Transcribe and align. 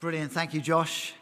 Brilliant. 0.00 0.32
Thank 0.32 0.54
you, 0.54 0.62
Josh. 0.62 1.12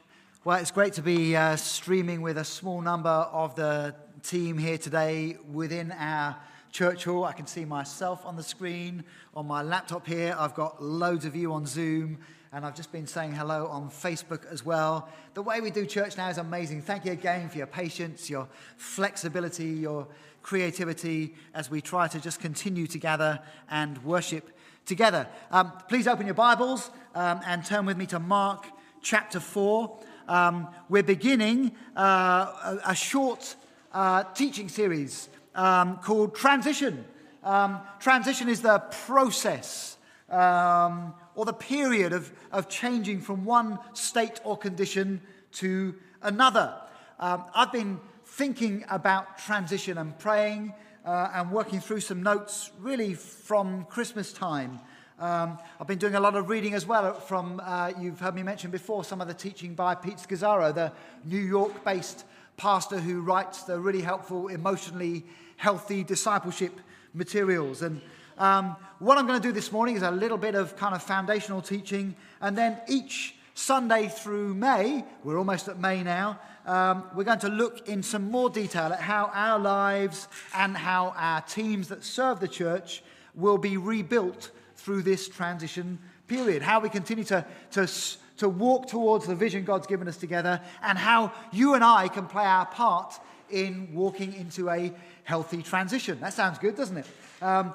Well, 0.44 0.56
it's 0.60 0.70
great 0.70 0.92
to 0.92 1.02
be 1.02 1.34
uh, 1.34 1.56
streaming 1.56 2.22
with 2.22 2.38
a 2.38 2.44
small 2.44 2.80
number 2.80 3.08
of 3.08 3.56
the 3.56 3.92
team 4.22 4.56
here 4.56 4.78
today 4.78 5.36
within 5.52 5.90
our 5.90 6.36
church 6.70 7.02
hall. 7.02 7.24
I 7.24 7.32
can 7.32 7.48
see 7.48 7.64
myself 7.64 8.24
on 8.24 8.36
the 8.36 8.42
screen 8.44 9.02
on 9.34 9.48
my 9.48 9.62
laptop 9.62 10.06
here. 10.06 10.36
I've 10.38 10.54
got 10.54 10.80
loads 10.80 11.24
of 11.24 11.34
you 11.34 11.52
on 11.54 11.66
Zoom, 11.66 12.18
and 12.52 12.64
I've 12.64 12.76
just 12.76 12.92
been 12.92 13.08
saying 13.08 13.32
hello 13.32 13.66
on 13.66 13.90
Facebook 13.90 14.46
as 14.46 14.64
well. 14.64 15.08
The 15.34 15.42
way 15.42 15.60
we 15.60 15.72
do 15.72 15.84
church 15.84 16.16
now 16.16 16.28
is 16.28 16.38
amazing. 16.38 16.82
Thank 16.82 17.04
you 17.04 17.10
again 17.10 17.48
for 17.48 17.58
your 17.58 17.66
patience, 17.66 18.30
your 18.30 18.46
flexibility, 18.76 19.70
your 19.70 20.06
creativity 20.42 21.34
as 21.52 21.68
we 21.68 21.80
try 21.80 22.06
to 22.06 22.20
just 22.20 22.38
continue 22.38 22.86
to 22.86 22.98
gather 23.00 23.40
and 23.68 23.98
worship 24.04 24.52
together. 24.88 25.28
Um, 25.50 25.70
please 25.86 26.08
open 26.08 26.24
your 26.24 26.34
Bibles 26.34 26.90
um, 27.14 27.40
and 27.46 27.64
turn 27.64 27.84
with 27.84 27.98
me 27.98 28.06
to 28.06 28.18
Mark 28.18 28.66
chapter 29.02 29.38
4. 29.38 29.98
Um, 30.26 30.68
we're 30.88 31.02
beginning 31.02 31.72
uh, 31.94 32.00
a, 32.00 32.80
a, 32.86 32.94
short 32.94 33.54
uh, 33.92 34.24
teaching 34.34 34.68
series 34.70 35.28
um, 35.54 35.98
called 35.98 36.34
Transition. 36.34 37.04
Um, 37.44 37.80
transition 38.00 38.48
is 38.48 38.62
the 38.62 38.78
process 39.06 39.98
um, 40.30 41.14
or 41.34 41.44
the 41.44 41.52
period 41.52 42.14
of, 42.14 42.32
of 42.50 42.68
changing 42.70 43.20
from 43.20 43.44
one 43.44 43.78
state 43.92 44.40
or 44.42 44.56
condition 44.56 45.20
to 45.52 45.94
another. 46.22 46.74
I've 47.20 47.72
been 47.72 48.00
thinking 48.24 48.84
about 48.88 49.38
transition 49.38 49.98
and 49.98 50.18
praying 50.18 50.72
uh, 51.08 51.30
and 51.32 51.50
working 51.50 51.80
through 51.80 52.00
some 52.00 52.22
notes 52.22 52.70
really 52.80 53.14
from 53.14 53.86
Christmas 53.86 54.30
time. 54.30 54.78
Um, 55.18 55.58
I've 55.80 55.86
been 55.86 55.98
doing 55.98 56.14
a 56.14 56.20
lot 56.20 56.36
of 56.36 56.50
reading 56.50 56.74
as 56.74 56.84
well 56.84 57.14
from, 57.14 57.62
uh, 57.64 57.92
you've 57.98 58.20
heard 58.20 58.34
me 58.34 58.42
mention 58.42 58.70
before, 58.70 59.04
some 59.04 59.22
of 59.22 59.26
the 59.26 59.32
teaching 59.32 59.74
by 59.74 59.94
Pete 59.94 60.18
Scazzero, 60.18 60.74
the 60.74 60.92
New 61.24 61.40
York 61.40 61.82
based 61.82 62.26
pastor 62.58 63.00
who 63.00 63.22
writes 63.22 63.62
the 63.62 63.80
really 63.80 64.02
helpful, 64.02 64.48
emotionally 64.48 65.24
healthy 65.56 66.04
discipleship 66.04 66.78
materials. 67.14 67.80
And 67.80 68.02
um, 68.36 68.76
what 68.98 69.16
I'm 69.16 69.26
going 69.26 69.40
to 69.40 69.48
do 69.48 69.52
this 69.52 69.72
morning 69.72 69.96
is 69.96 70.02
a 70.02 70.10
little 70.10 70.36
bit 70.36 70.54
of 70.54 70.76
kind 70.76 70.94
of 70.94 71.02
foundational 71.02 71.62
teaching, 71.62 72.16
and 72.42 72.56
then 72.56 72.76
each 72.86 73.34
Sunday 73.54 74.08
through 74.08 74.54
May, 74.54 75.06
we're 75.24 75.38
almost 75.38 75.68
at 75.68 75.80
May 75.80 76.02
now, 76.02 76.38
um, 76.68 77.04
we're 77.14 77.24
going 77.24 77.38
to 77.38 77.48
look 77.48 77.88
in 77.88 78.02
some 78.02 78.30
more 78.30 78.50
detail 78.50 78.92
at 78.92 79.00
how 79.00 79.30
our 79.32 79.58
lives 79.58 80.28
and 80.54 80.76
how 80.76 81.14
our 81.16 81.40
teams 81.40 81.88
that 81.88 82.04
serve 82.04 82.40
the 82.40 82.48
church 82.48 83.02
will 83.34 83.56
be 83.56 83.78
rebuilt 83.78 84.50
through 84.76 85.02
this 85.02 85.28
transition 85.28 85.98
period. 86.26 86.60
How 86.60 86.78
we 86.78 86.90
continue 86.90 87.24
to, 87.24 87.46
to, 87.70 87.90
to 88.36 88.48
walk 88.50 88.86
towards 88.86 89.26
the 89.26 89.34
vision 89.34 89.64
God's 89.64 89.86
given 89.86 90.08
us 90.08 90.18
together, 90.18 90.60
and 90.82 90.98
how 90.98 91.32
you 91.52 91.72
and 91.72 91.82
I 91.82 92.08
can 92.08 92.26
play 92.26 92.44
our 92.44 92.66
part 92.66 93.18
in 93.48 93.88
walking 93.94 94.34
into 94.34 94.68
a 94.68 94.92
healthy 95.24 95.62
transition. 95.62 96.20
That 96.20 96.34
sounds 96.34 96.58
good, 96.58 96.76
doesn't 96.76 96.98
it? 96.98 97.06
Um, 97.40 97.72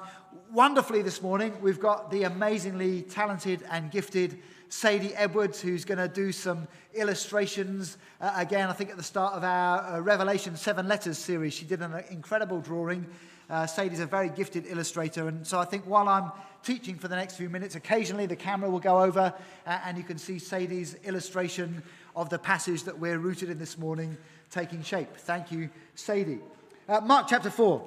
wonderfully, 0.52 1.02
this 1.02 1.20
morning, 1.20 1.52
we've 1.60 1.80
got 1.80 2.12
the 2.12 2.22
amazingly 2.22 3.02
talented 3.02 3.64
and 3.72 3.90
gifted 3.90 4.38
Sadie 4.68 5.14
Edwards, 5.14 5.60
who's 5.60 5.84
going 5.84 5.98
to 5.98 6.08
do 6.08 6.32
some 6.32 6.66
illustrations. 6.94 7.96
Uh, 8.20 8.32
again, 8.36 8.68
I 8.68 8.72
think 8.72 8.90
at 8.90 8.96
the 8.96 9.02
start 9.02 9.34
of 9.34 9.44
our 9.44 9.96
uh, 9.96 10.00
Revelation 10.00 10.56
Seven 10.56 10.88
Letters 10.88 11.18
series, 11.18 11.54
she 11.54 11.64
did 11.64 11.80
an 11.80 12.02
incredible 12.10 12.60
drawing. 12.60 13.06
Uh, 13.48 13.66
Sadie's 13.66 14.00
a 14.00 14.06
very 14.06 14.30
gifted 14.30 14.66
illustrator, 14.66 15.28
and 15.28 15.46
so 15.46 15.58
I 15.58 15.64
think 15.64 15.84
while 15.84 16.08
I'm 16.08 16.32
teaching 16.62 16.96
for 16.96 17.08
the 17.08 17.16
next 17.16 17.36
few 17.36 17.50
minutes, 17.50 17.74
occasionally 17.74 18.26
the 18.26 18.36
camera 18.36 18.70
will 18.70 18.80
go 18.80 19.02
over 19.02 19.34
uh, 19.66 19.78
and 19.84 19.98
you 19.98 20.02
can 20.04 20.16
see 20.16 20.38
Sadie's 20.38 20.94
illustration 21.04 21.82
of 22.16 22.30
the 22.30 22.38
passage 22.38 22.84
that 22.84 22.98
we're 22.98 23.18
rooted 23.18 23.50
in 23.50 23.58
this 23.58 23.76
morning 23.76 24.16
taking 24.50 24.82
shape. 24.82 25.14
Thank 25.16 25.52
you, 25.52 25.68
Sadie. 25.94 26.40
Uh, 26.88 27.00
Mark 27.00 27.26
chapter 27.28 27.50
4, 27.50 27.82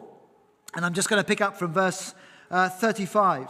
and 0.75 0.85
I'm 0.85 0.93
just 0.93 1.09
going 1.09 1.21
to 1.21 1.27
pick 1.27 1.41
up 1.41 1.57
from 1.57 1.73
verse 1.73 2.13
uh, 2.51 2.69
35. 2.69 3.49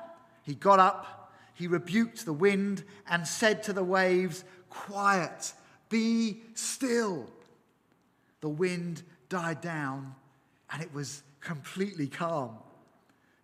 He 0.51 0.55
got 0.55 0.79
up, 0.79 1.31
he 1.53 1.67
rebuked 1.67 2.25
the 2.25 2.33
wind, 2.33 2.83
and 3.09 3.25
said 3.25 3.63
to 3.63 3.71
the 3.71 3.85
waves, 3.85 4.43
Quiet, 4.69 5.53
be 5.87 6.41
still. 6.55 7.29
The 8.41 8.49
wind 8.49 9.01
died 9.29 9.61
down, 9.61 10.13
and 10.69 10.83
it 10.83 10.93
was 10.93 11.23
completely 11.39 12.07
calm. 12.07 12.57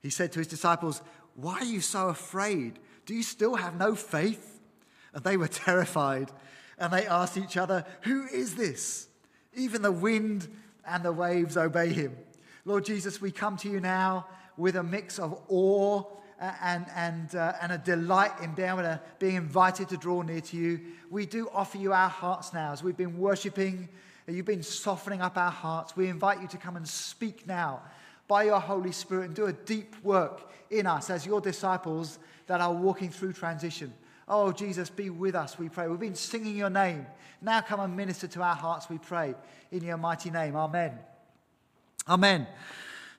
He 0.01 0.09
said 0.09 0.33
to 0.33 0.39
his 0.39 0.49
disciples, 0.49 1.01
Why 1.35 1.59
are 1.59 1.63
you 1.63 1.79
so 1.79 2.09
afraid? 2.09 2.77
Do 3.05 3.15
you 3.15 3.23
still 3.23 3.55
have 3.55 3.77
no 3.77 3.95
faith? 3.95 4.59
And 5.13 5.23
they 5.23 5.37
were 5.37 5.47
terrified, 5.47 6.29
and 6.77 6.91
they 6.91 7.07
asked 7.07 7.37
each 7.37 7.55
other, 7.55 7.85
Who 8.01 8.25
is 8.25 8.55
this? 8.55 9.07
Even 9.53 9.81
the 9.81 9.93
wind 9.93 10.53
and 10.85 11.05
the 11.05 11.13
waves 11.13 11.55
obey 11.55 11.93
him. 11.93 12.17
Lord 12.65 12.83
Jesus, 12.83 13.21
we 13.21 13.31
come 13.31 13.55
to 13.59 13.69
you 13.69 13.79
now 13.79 14.27
with 14.57 14.75
a 14.75 14.83
mix 14.83 15.19
of 15.19 15.41
awe 15.47 16.03
and, 16.39 16.85
and, 16.95 17.35
uh, 17.35 17.53
and 17.61 17.71
a 17.71 17.77
delight 17.77 18.31
in 18.41 18.53
being 18.53 18.69
able 18.69 18.81
to 18.81 18.99
being 19.19 19.35
invited 19.35 19.89
to 19.89 19.97
draw 19.97 20.21
near 20.21 20.41
to 20.41 20.57
you. 20.57 20.79
We 21.09 21.25
do 21.25 21.49
offer 21.53 21.77
you 21.77 21.93
our 21.93 22.09
hearts 22.09 22.53
now 22.53 22.71
as 22.71 22.83
we've 22.83 22.97
been 22.97 23.17
worshiping. 23.17 23.89
You've 24.27 24.45
been 24.45 24.63
softening 24.63 25.21
up 25.21 25.37
our 25.37 25.51
hearts. 25.51 25.95
We 25.95 26.09
invite 26.09 26.41
you 26.41 26.47
to 26.49 26.57
come 26.57 26.75
and 26.75 26.87
speak 26.87 27.47
now 27.47 27.81
by 28.27 28.43
your 28.43 28.59
Holy 28.59 28.91
Spirit 28.91 29.25
and 29.25 29.35
do 29.35 29.45
a 29.45 29.53
deep 29.53 29.95
work 30.03 30.51
in 30.69 30.85
us 30.85 31.09
as 31.09 31.25
your 31.25 31.39
disciples 31.39 32.19
that 32.47 32.59
are 32.59 32.73
walking 32.73 33.09
through 33.09 33.33
transition. 33.33 33.93
Oh, 34.27 34.51
Jesus, 34.51 34.89
be 34.89 35.09
with 35.09 35.35
us, 35.35 35.57
we 35.57 35.69
pray. 35.69 35.87
We've 35.87 35.99
been 35.99 36.15
singing 36.15 36.57
your 36.57 36.69
name. 36.69 37.05
Now 37.41 37.61
come 37.61 37.79
and 37.79 37.95
minister 37.95 38.27
to 38.27 38.41
our 38.41 38.55
hearts, 38.55 38.89
we 38.89 38.97
pray. 38.97 39.33
In 39.71 39.83
your 39.83 39.97
mighty 39.97 40.29
name. 40.29 40.55
Amen. 40.55 40.97
Amen. 42.07 42.47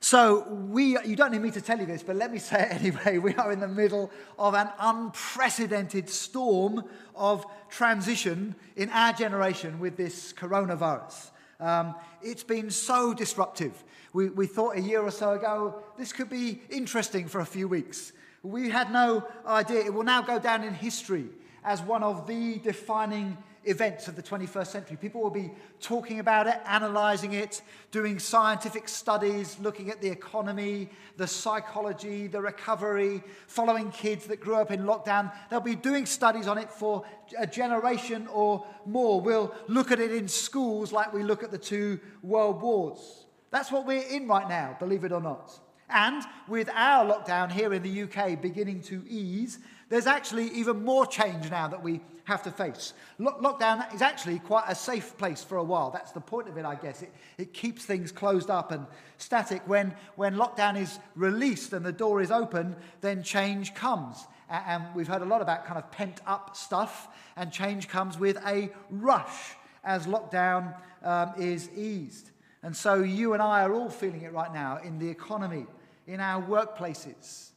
So, 0.01 0.47
we, 0.49 0.97
you 1.05 1.17
don't 1.17 1.33
need 1.33 1.41
me 1.41 1.51
to 1.51 1.61
tell 1.61 1.77
you 1.77 1.85
this, 1.85 2.03
but 2.03 2.15
let 2.15 2.31
me 2.31 2.39
say 2.39 2.61
it 2.61 2.71
anyway. 2.71 3.17
We 3.29 3.35
are 3.35 3.51
in 3.51 3.59
the 3.59 3.67
middle 3.67 4.09
of 4.37 4.53
an 4.53 4.69
unprecedented 4.79 6.09
storm 6.09 6.85
of 7.15 7.45
transition 7.69 8.55
in 8.77 8.89
our 8.91 9.11
generation 9.11 9.77
with 9.79 9.97
this 9.97 10.31
coronavirus. 10.31 11.31
Um, 11.59 11.95
it's 12.21 12.43
been 12.43 12.71
so 12.71 13.13
disruptive. 13.13 13.83
We, 14.13 14.29
we 14.29 14.47
thought 14.47 14.77
a 14.77 14.81
year 14.81 15.01
or 15.01 15.11
so 15.11 15.33
ago 15.33 15.83
this 15.97 16.13
could 16.13 16.29
be 16.29 16.61
interesting 16.69 17.27
for 17.27 17.41
a 17.41 17.45
few 17.45 17.67
weeks. 17.67 18.13
We 18.41 18.69
had 18.69 18.91
no 18.93 19.27
idea. 19.45 19.83
It 19.83 19.93
will 19.93 20.03
now 20.03 20.21
go 20.21 20.39
down 20.39 20.63
in 20.63 20.73
history 20.73 21.25
as 21.63 21.81
one 21.81 22.03
of 22.03 22.25
the 22.25 22.59
defining 22.59 23.37
events 23.65 24.07
of 24.07 24.15
the 24.15 24.23
21st 24.23 24.67
century. 24.67 24.97
People 24.97 25.21
will 25.21 25.29
be 25.29 25.51
talking 25.81 26.19
about 26.19 26.47
it, 26.47 26.59
analyzing 26.65 27.33
it, 27.33 27.61
doing 27.91 28.19
scientific 28.19 28.87
studies, 28.87 29.57
looking 29.59 29.89
at 29.89 30.01
the 30.01 30.09
economy, 30.09 30.89
the 31.17 31.27
psychology, 31.27 32.27
the 32.27 32.41
recovery, 32.41 33.23
following 33.47 33.91
kids 33.91 34.25
that 34.27 34.39
grew 34.39 34.55
up 34.55 34.71
in 34.71 34.83
lockdown. 34.83 35.31
They'll 35.49 35.59
be 35.59 35.75
doing 35.75 36.05
studies 36.05 36.47
on 36.47 36.57
it 36.57 36.71
for 36.71 37.03
a 37.37 37.45
generation 37.47 38.27
or 38.27 38.65
more. 38.85 39.21
We'll 39.21 39.53
look 39.67 39.91
at 39.91 39.99
it 39.99 40.11
in 40.11 40.27
schools 40.27 40.91
like 40.91 41.13
we 41.13 41.23
look 41.23 41.43
at 41.43 41.51
the 41.51 41.57
two 41.57 41.99
world 42.23 42.61
wars. 42.61 43.25
That's 43.51 43.71
what 43.71 43.85
we're 43.85 44.03
in 44.03 44.27
right 44.27 44.47
now, 44.47 44.75
believe 44.79 45.03
it 45.03 45.11
or 45.11 45.21
not. 45.21 45.59
And 45.89 46.23
with 46.47 46.69
our 46.69 47.05
lockdown 47.05 47.51
here 47.51 47.73
in 47.73 47.81
the 47.81 48.03
UK 48.03 48.39
beginning 48.39 48.81
to 48.83 49.03
ease, 49.07 49.57
there's 49.89 50.07
actually 50.07 50.47
even 50.49 50.83
more 50.83 51.05
change 51.05 51.49
now 51.49 51.67
that 51.67 51.83
we 51.83 52.01
have 52.29 52.43
to 52.43 52.51
face. 52.51 52.93
lockdown 53.19 53.93
is 53.93 54.03
actually 54.03 54.37
quite 54.39 54.65
a 54.67 54.75
safe 54.75 55.17
place 55.17 55.43
for 55.43 55.57
a 55.57 55.63
while. 55.63 55.89
That's 55.89 56.11
the 56.11 56.21
point 56.21 56.47
of 56.47 56.57
it, 56.57 56.65
I 56.65 56.75
guess. 56.75 57.01
It, 57.01 57.11
it 57.39 57.53
keeps 57.53 57.85
things 57.85 58.11
closed 58.11 58.51
up 58.51 58.71
and 58.71 58.85
static. 59.17 59.67
When, 59.67 59.95
when 60.15 60.35
lockdown 60.35 60.79
is 60.79 60.99
released 61.15 61.73
and 61.73 61.83
the 61.83 61.91
door 61.91 62.21
is 62.21 62.29
open, 62.29 62.75
then 63.01 63.23
change 63.23 63.73
comes. 63.73 64.27
And 64.47 64.83
we've 64.95 65.07
heard 65.07 65.23
a 65.23 65.25
lot 65.25 65.41
about 65.41 65.65
kind 65.65 65.79
of 65.79 65.91
pent 65.91 66.21
up 66.27 66.55
stuff, 66.55 67.07
and 67.35 67.51
change 67.51 67.87
comes 67.87 68.17
with 68.17 68.37
a 68.45 68.71
rush 68.91 69.55
as 69.83 70.05
lockdown 70.05 70.75
um, 71.03 71.33
is 71.37 71.69
eased. 71.75 72.29
And 72.61 72.75
so 72.75 72.95
you 72.95 73.33
and 73.33 73.41
I 73.41 73.63
are 73.63 73.73
all 73.73 73.89
feeling 73.89 74.21
it 74.21 74.33
right 74.33 74.53
now 74.53 74.79
in 74.83 74.99
the 74.99 75.07
economy, 75.07 75.65
in 76.07 76.19
our 76.19 76.43
workplaces. 76.43 77.48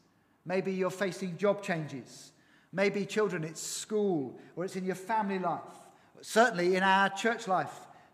Maybe 0.45 0.73
you're 0.73 0.91
facing 0.91 1.37
job 1.37 1.63
changes. 1.63 2.33
Maybe 2.73 3.05
children, 3.05 3.45
it's 3.45 3.61
school 3.61 4.39
or 4.57 4.65
it's 4.65 4.77
in 4.77 4.85
your 4.85 4.95
family 4.95 5.39
life. 5.39 5.61
Certainly 6.21 6.77
in 6.77 6.83
our 6.83 7.11
church 7.11 7.47
life 7.49 7.73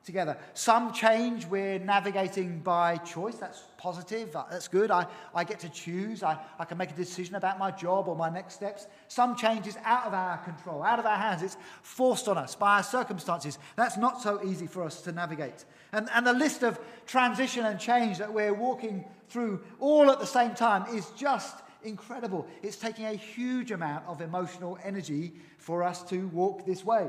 together. 0.08 0.38
Some 0.54 0.92
change 0.94 1.44
we're 1.46 1.78
navigating 1.78 2.60
by 2.60 2.96
choice. 2.96 3.36
That's 3.36 3.62
positive. 3.76 4.34
That's 4.50 4.66
good. 4.66 4.90
I, 4.90 5.06
I 5.34 5.44
get 5.44 5.60
to 5.60 5.68
choose. 5.68 6.22
I, 6.22 6.38
I 6.58 6.64
can 6.64 6.78
make 6.78 6.90
a 6.90 6.94
decision 6.94 7.34
about 7.34 7.58
my 7.58 7.70
job 7.70 8.08
or 8.08 8.16
my 8.16 8.30
next 8.30 8.54
steps. 8.54 8.86
Some 9.08 9.36
change 9.36 9.66
is 9.66 9.76
out 9.84 10.06
of 10.06 10.14
our 10.14 10.38
control, 10.38 10.82
out 10.82 10.98
of 10.98 11.04
our 11.04 11.18
hands. 11.18 11.42
It's 11.42 11.58
forced 11.82 12.26
on 12.26 12.38
us 12.38 12.54
by 12.54 12.78
our 12.78 12.82
circumstances. 12.82 13.58
That's 13.76 13.98
not 13.98 14.22
so 14.22 14.42
easy 14.42 14.66
for 14.66 14.82
us 14.82 15.02
to 15.02 15.12
navigate. 15.12 15.66
And, 15.92 16.08
and 16.14 16.26
the 16.26 16.32
list 16.32 16.62
of 16.62 16.80
transition 17.06 17.66
and 17.66 17.78
change 17.78 18.16
that 18.16 18.32
we're 18.32 18.54
walking 18.54 19.04
through 19.28 19.60
all 19.78 20.10
at 20.10 20.20
the 20.20 20.26
same 20.26 20.54
time 20.54 20.86
is 20.96 21.10
just 21.10 21.54
incredible. 21.82 22.46
It's 22.62 22.76
taking 22.76 23.06
a 23.06 23.14
huge 23.14 23.70
amount 23.70 24.06
of 24.06 24.20
emotional 24.20 24.78
energy 24.82 25.32
for 25.58 25.82
us 25.82 26.02
to 26.04 26.28
walk 26.28 26.66
this 26.66 26.84
way. 26.84 27.08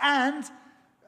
And 0.00 0.44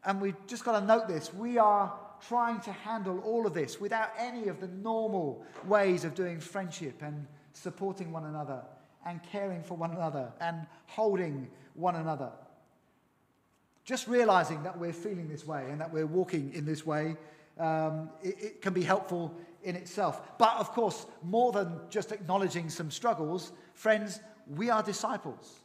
and 0.05 0.21
we've 0.21 0.47
just 0.47 0.65
got 0.65 0.79
to 0.79 0.87
note 0.87 1.09
this 1.09 1.35
we 1.35 1.59
are 1.59 1.93
trying 2.27 2.61
to 2.61 2.73
handle 2.73 3.19
all 3.21 3.47
of 3.47 3.55
this 3.55 3.81
without 3.81 4.11
any 4.19 4.49
of 4.49 4.61
the 4.61 4.69
normal 4.69 5.45
ways 5.67 6.05
of 6.05 6.15
doing 6.15 6.41
friendship 6.41 7.03
and 7.03 7.27
supporting 7.53 8.11
one 8.13 8.25
another 8.25 8.63
and 9.07 9.21
caring 9.31 9.63
for 9.63 9.77
one 9.77 9.91
another 9.91 10.33
and 10.41 10.67
holding 10.87 11.49
one 11.75 11.97
another. 11.97 12.31
Just 13.85 14.09
realizing 14.09 14.63
that 14.65 14.77
we're 14.79 14.93
feeling 14.93 15.29
this 15.29 15.47
way 15.47 15.67
and 15.71 15.81
that 15.81 15.93
we're 15.93 16.07
walking 16.07 16.53
in 16.55 16.65
this 16.65 16.85
way, 16.85 17.17
um, 17.59 18.11
it, 18.23 18.35
it 18.41 18.63
can 18.63 18.73
be 18.73 18.83
helpful 18.83 19.33
in 19.67 19.77
itself. 19.77 20.39
But 20.39 20.57
of 20.57 20.71
course, 20.73 21.07
more 21.23 21.53
than 21.53 21.81
just 21.91 22.13
acknowledging 22.13 22.71
some 22.71 22.91
struggles, 22.91 23.53
friends, 23.75 24.21
we 24.49 24.71
are 24.71 24.83
disciples. 24.83 25.61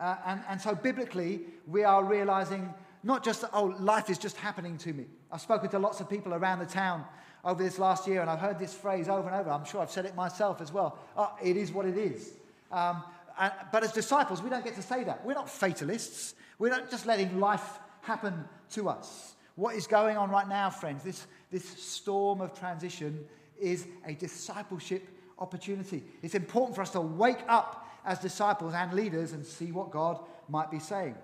Uh, 0.00 0.16
and, 0.26 0.40
and 0.48 0.60
so 0.60 0.74
biblically, 0.74 1.42
we 1.68 1.84
are 1.84 2.02
realizing 2.02 2.72
not 3.02 3.22
just 3.22 3.42
that, 3.42 3.50
oh, 3.52 3.76
life 3.78 4.08
is 4.08 4.18
just 4.18 4.36
happening 4.38 4.78
to 4.78 4.92
me. 4.94 5.04
I've 5.30 5.42
spoken 5.42 5.68
to 5.70 5.78
lots 5.78 6.00
of 6.00 6.08
people 6.08 6.32
around 6.32 6.58
the 6.58 6.66
town 6.66 7.04
over 7.44 7.62
this 7.62 7.78
last 7.78 8.08
year, 8.08 8.22
and 8.22 8.30
I've 8.30 8.40
heard 8.40 8.58
this 8.58 8.72
phrase 8.72 9.08
over 9.08 9.28
and 9.28 9.36
over. 9.36 9.50
I'm 9.50 9.66
sure 9.66 9.82
I've 9.82 9.90
said 9.90 10.06
it 10.06 10.16
myself 10.16 10.62
as 10.62 10.72
well. 10.72 10.98
Oh, 11.16 11.30
it 11.42 11.58
is 11.58 11.70
what 11.70 11.84
it 11.84 11.98
is. 11.98 12.32
Um, 12.72 13.04
and, 13.38 13.52
but 13.70 13.84
as 13.84 13.92
disciples, 13.92 14.42
we 14.42 14.48
don't 14.48 14.64
get 14.64 14.74
to 14.76 14.82
say 14.82 15.04
that. 15.04 15.24
We're 15.24 15.34
not 15.34 15.50
fatalists. 15.50 16.34
We're 16.58 16.70
not 16.70 16.90
just 16.90 17.04
letting 17.04 17.38
life 17.38 17.78
happen 18.00 18.46
to 18.70 18.88
us. 18.88 19.33
What 19.56 19.76
is 19.76 19.86
going 19.86 20.16
on 20.16 20.30
right 20.30 20.48
now, 20.48 20.70
friends, 20.70 21.04
this, 21.04 21.26
this 21.50 21.64
storm 21.64 22.40
of 22.40 22.58
transition 22.58 23.24
is 23.60 23.86
a 24.06 24.14
discipleship 24.14 25.08
opportunity. 25.38 26.02
It's 26.22 26.34
important 26.34 26.74
for 26.74 26.82
us 26.82 26.90
to 26.90 27.00
wake 27.00 27.42
up 27.48 27.88
as 28.04 28.18
disciples 28.18 28.74
and 28.74 28.92
leaders 28.92 29.32
and 29.32 29.46
see 29.46 29.72
what 29.72 29.90
God 29.90 30.20
might 30.48 30.70
be 30.70 30.78
saying. 30.78 31.14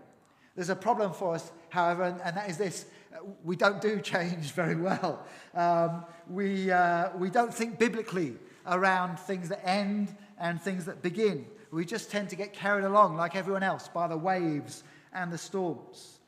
There's 0.55 0.71
a 0.71 0.77
problem 0.77 1.13
for 1.13 1.35
us, 1.35 1.53
however, 1.69 2.05
and, 2.05 2.21
and 2.23 2.37
that 2.37 2.49
is 2.49 2.59
this 2.59 2.87
we 3.45 3.57
don't 3.57 3.81
do 3.81 4.01
change 4.01 4.53
very 4.53 4.77
well. 4.77 5.25
Um, 5.55 6.05
we, 6.29 6.71
uh, 6.71 7.11
we 7.17 7.31
don't 7.31 7.53
think 7.53 7.79
biblically 7.79 8.37
around 8.67 9.19
things 9.19 9.49
that 9.49 9.67
end 9.67 10.15
and 10.39 10.61
things 10.61 10.85
that 10.87 11.03
begin. 11.03 11.47
We 11.71 11.85
just 11.85 12.11
tend 12.11 12.31
to 12.31 12.37
get 12.37 12.53
carried 12.53 12.85
along, 12.85 13.17
like 13.17 13.37
everyone 13.37 13.63
else, 13.63 13.89
by 13.89 14.09
the 14.09 14.17
waves 14.17 14.83
and 15.13 15.33
the 15.33 15.39
storms. 15.39 16.20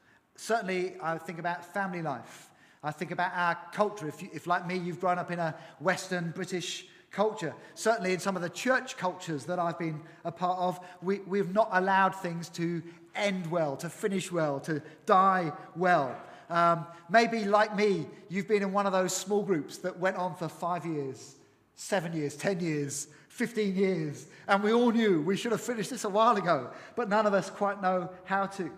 Certainly, 0.42 0.94
I 1.00 1.18
think 1.18 1.38
about 1.38 1.64
family 1.72 2.02
life. 2.02 2.50
I 2.82 2.90
think 2.90 3.12
about 3.12 3.30
our 3.32 3.56
culture. 3.72 4.08
If, 4.08 4.20
you, 4.20 4.28
if, 4.32 4.48
like 4.48 4.66
me, 4.66 4.76
you've 4.76 4.98
grown 4.98 5.16
up 5.16 5.30
in 5.30 5.38
a 5.38 5.54
Western 5.78 6.32
British 6.32 6.84
culture. 7.12 7.54
Certainly, 7.76 8.14
in 8.14 8.18
some 8.18 8.34
of 8.34 8.42
the 8.42 8.48
church 8.48 8.96
cultures 8.96 9.44
that 9.44 9.60
I've 9.60 9.78
been 9.78 10.00
a 10.24 10.32
part 10.32 10.58
of, 10.58 10.80
we, 11.00 11.20
we've 11.28 11.54
not 11.54 11.68
allowed 11.70 12.16
things 12.16 12.48
to 12.48 12.82
end 13.14 13.52
well, 13.52 13.76
to 13.76 13.88
finish 13.88 14.32
well, 14.32 14.58
to 14.60 14.82
die 15.06 15.52
well. 15.76 16.20
Um, 16.50 16.86
maybe, 17.08 17.44
like 17.44 17.76
me, 17.76 18.06
you've 18.28 18.48
been 18.48 18.64
in 18.64 18.72
one 18.72 18.86
of 18.86 18.92
those 18.92 19.14
small 19.14 19.44
groups 19.44 19.78
that 19.78 19.96
went 20.00 20.16
on 20.16 20.34
for 20.34 20.48
five 20.48 20.84
years, 20.84 21.36
seven 21.76 22.12
years, 22.14 22.34
10 22.34 22.58
years, 22.58 23.06
15 23.28 23.76
years, 23.76 24.26
and 24.48 24.60
we 24.60 24.72
all 24.72 24.90
knew 24.90 25.22
we 25.22 25.36
should 25.36 25.52
have 25.52 25.60
finished 25.60 25.90
this 25.90 26.02
a 26.02 26.08
while 26.08 26.36
ago, 26.36 26.72
but 26.96 27.08
none 27.08 27.26
of 27.26 27.32
us 27.32 27.48
quite 27.48 27.80
know 27.80 28.10
how 28.24 28.46
to. 28.46 28.72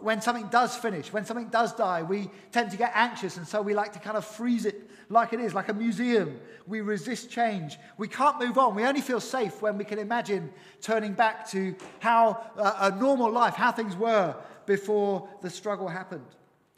When 0.00 0.20
something 0.20 0.48
does 0.48 0.76
finish, 0.76 1.12
when 1.12 1.24
something 1.24 1.48
does 1.48 1.72
die, 1.72 2.02
we 2.02 2.30
tend 2.52 2.70
to 2.72 2.76
get 2.76 2.92
anxious, 2.94 3.38
and 3.38 3.48
so 3.48 3.62
we 3.62 3.72
like 3.74 3.94
to 3.94 3.98
kind 3.98 4.16
of 4.16 4.24
freeze 4.24 4.66
it 4.66 4.88
like 5.08 5.32
it 5.32 5.40
is, 5.40 5.54
like 5.54 5.70
a 5.70 5.74
museum. 5.74 6.38
We 6.66 6.82
resist 6.82 7.30
change. 7.30 7.78
We 7.96 8.08
can't 8.08 8.38
move 8.38 8.58
on. 8.58 8.74
We 8.74 8.84
only 8.84 9.00
feel 9.00 9.20
safe 9.20 9.62
when 9.62 9.78
we 9.78 9.84
can 9.84 9.98
imagine 9.98 10.50
turning 10.82 11.14
back 11.14 11.48
to 11.50 11.74
how 12.00 12.44
uh, 12.58 12.90
a 12.92 13.00
normal 13.00 13.30
life, 13.30 13.54
how 13.54 13.72
things 13.72 13.96
were 13.96 14.36
before 14.66 15.26
the 15.40 15.48
struggle 15.48 15.88
happened. 15.88 16.26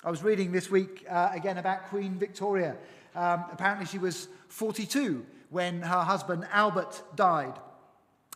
I 0.04 0.10
was 0.10 0.22
reading 0.22 0.52
this 0.52 0.70
week 0.70 1.04
uh, 1.10 1.30
again 1.32 1.58
about 1.58 1.88
Queen 1.88 2.14
Victoria. 2.18 2.76
Um, 3.16 3.44
apparently, 3.52 3.86
she 3.86 3.98
was 3.98 4.28
42 4.48 5.26
when 5.50 5.82
her 5.82 6.02
husband 6.02 6.46
Albert 6.52 7.02
died. 7.16 7.54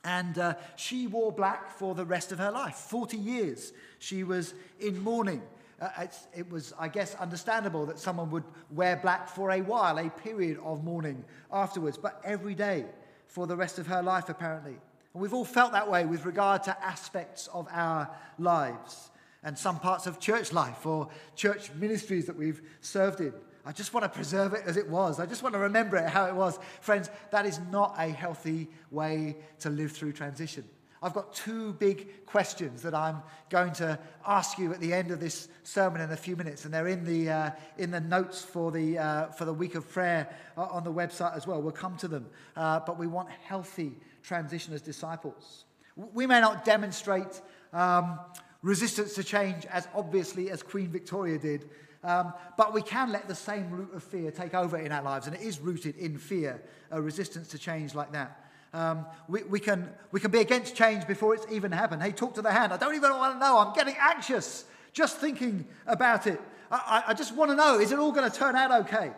And 0.05 0.39
uh, 0.39 0.55
she 0.77 1.07
wore 1.07 1.33
black 1.33 1.71
for 1.71 1.95
the 1.95 2.05
rest 2.05 2.31
of 2.31 2.39
her 2.39 2.51
life. 2.51 2.75
40 2.75 3.17
years 3.17 3.73
she 3.99 4.23
was 4.23 4.55
in 4.79 5.03
mourning. 5.03 5.43
Uh, 5.81 6.07
it 6.35 6.51
was, 6.51 6.73
I 6.79 6.89
guess, 6.89 7.15
understandable 7.17 7.87
that 7.87 7.99
someone 7.99 8.31
would 8.31 8.45
wear 8.71 8.97
black 8.97 9.29
for 9.29 9.51
a 9.51 9.61
while, 9.61 9.99
a 9.99 10.11
period 10.11 10.59
of 10.63 10.85
mourning 10.85 11.25
afterwards, 11.53 11.99
but 11.99 12.21
every 12.25 12.55
day 12.55 12.85
for 13.27 13.47
the 13.47 13.57
rest 13.57 13.79
of 13.79 13.87
her 13.87 14.03
life, 14.03 14.29
apparently. 14.29 14.77
And 15.13 15.23
we've 15.23 15.35
all 15.35 15.45
felt 15.45 15.73
that 15.73 15.91
way 15.91 16.05
with 16.05 16.27
regard 16.27 16.63
to 16.65 16.85
aspects 16.85 17.49
of 17.53 17.67
our 17.71 18.11
lives 18.39 19.11
and 19.43 19.59
some 19.59 19.79
parts 19.79 20.07
of 20.07 20.19
church 20.19 20.53
life 20.53 20.87
or 20.87 21.09
church 21.37 21.71
ministries 21.75 22.27
that 22.27 22.37
we've 22.37 22.63
served 22.81 23.21
in. 23.21 23.33
I 23.67 23.73
just 23.73 23.95
want 23.95 24.05
to 24.05 24.11
preserve 24.11 24.53
it 24.53 24.63
as 24.67 24.77
it 24.77 24.89
was. 24.89 25.19
I 25.19 25.27
just 25.27 25.43
want 25.43 25.55
to 25.55 25.59
remember 25.59 25.97
it 25.97 26.09
how 26.09 26.27
it 26.27 26.35
was. 26.35 26.59
Friends, 26.81 27.09
that 27.31 27.47
is 27.47 27.61
not 27.71 27.95
a 27.99 28.09
healthy 28.09 28.69
way 28.91 29.37
to 29.61 29.71
live 29.71 29.93
through 29.93 30.13
transition. 30.13 30.65
I've 31.03 31.13
got 31.13 31.35
two 31.35 31.75
big 31.75 32.25
questions 32.25 32.81
that 32.81 32.95
I'm 32.95 33.23
going 33.51 33.75
to 33.75 33.99
ask 34.27 34.59
you 34.59 34.73
at 34.73 34.81
the 34.81 34.93
end 34.93 35.11
of 35.11 35.21
this 35.21 35.49
sermon 35.63 36.01
in 36.01 36.11
a 36.11 36.17
few 36.17 36.35
minutes, 36.35 36.65
and 36.65 36.73
they're 36.73 36.89
in 36.89 37.05
the, 37.05 37.31
uh, 37.31 37.51
in 37.77 37.91
the 37.91 38.01
notes 38.01 38.43
for 38.43 38.73
the, 38.73 38.99
uh, 38.99 39.27
for 39.27 39.45
the 39.45 39.53
week 39.53 39.75
of 39.75 39.87
prayer 39.91 40.35
uh, 40.57 40.63
on 40.63 40.83
the 40.83 40.93
website 40.93 41.37
as 41.37 41.47
well. 41.47 41.61
We'll 41.61 41.73
come 41.73 41.99
to 41.99 42.09
them, 42.09 42.27
uh, 42.57 42.81
but 42.81 42.99
we 42.99 43.07
want 43.07 43.29
healthy 43.29 43.93
transition 44.23 44.73
as 44.73 44.81
disciples. 44.81 45.67
We 45.95 46.27
may 46.27 46.41
not 46.41 46.65
demonstrate 46.65 47.41
um, 47.75 48.19
resistance 48.63 49.15
to 49.15 49.23
change 49.23 49.67
as 49.67 49.87
obviously 49.95 50.51
as 50.51 50.63
Queen 50.63 50.89
Victoria 50.89 51.39
did, 51.39 51.69
um, 52.05 52.35
but 52.57 52.73
we 52.75 52.83
can 52.83 53.11
let 53.11 53.27
the 53.29 53.35
same 53.35 53.71
root 53.71 53.95
of 53.95 54.03
fear 54.03 54.31
take 54.31 54.55
over 54.55 54.77
in 54.77 54.93
our 54.93 55.03
lives, 55.03 55.27
and 55.27 55.35
it 55.35 55.43
is 55.43 55.59
rooted 55.59 55.97
in 55.97 56.19
fear, 56.19 56.63
a 56.91 57.01
resistance 57.01 57.49
to 57.49 57.59
change 57.59 57.95
like 57.95 58.13
that. 58.13 58.41
Um, 58.75 59.07
we, 59.29 59.43
we, 59.45 59.61
can, 59.61 59.91
we 60.13 60.21
can 60.21 60.31
be 60.31 60.41
against 60.41 60.77
change 60.77 61.07
before 61.07 61.35
it's 61.35 61.47
even 61.51 61.73
happened. 61.73 62.03
Hey, 62.03 62.13
talk 62.13 62.35
to 62.35 62.43
the 62.43 62.53
hand. 62.53 62.73
I 62.73 62.77
don't 62.77 62.95
even 62.95 63.11
want 63.13 63.35
to 63.35 63.39
know. 63.39 63.59
I'm 63.59 63.73
getting 63.73 63.97
anxious 63.99 64.65
just 64.93 65.19
thinking 65.19 65.67
about 65.87 66.27
it. 66.27 66.41
I, 66.71 67.05
I 67.09 67.15
just 67.15 67.35
want 67.35 67.51
to 67.51 67.57
know 67.57 67.79
is 67.79 67.93
it 67.93 67.99
all 67.99 68.13
going 68.13 68.31
to 68.31 68.37
turn 68.37 68.57
out 68.57 68.87
okay? 68.87 69.13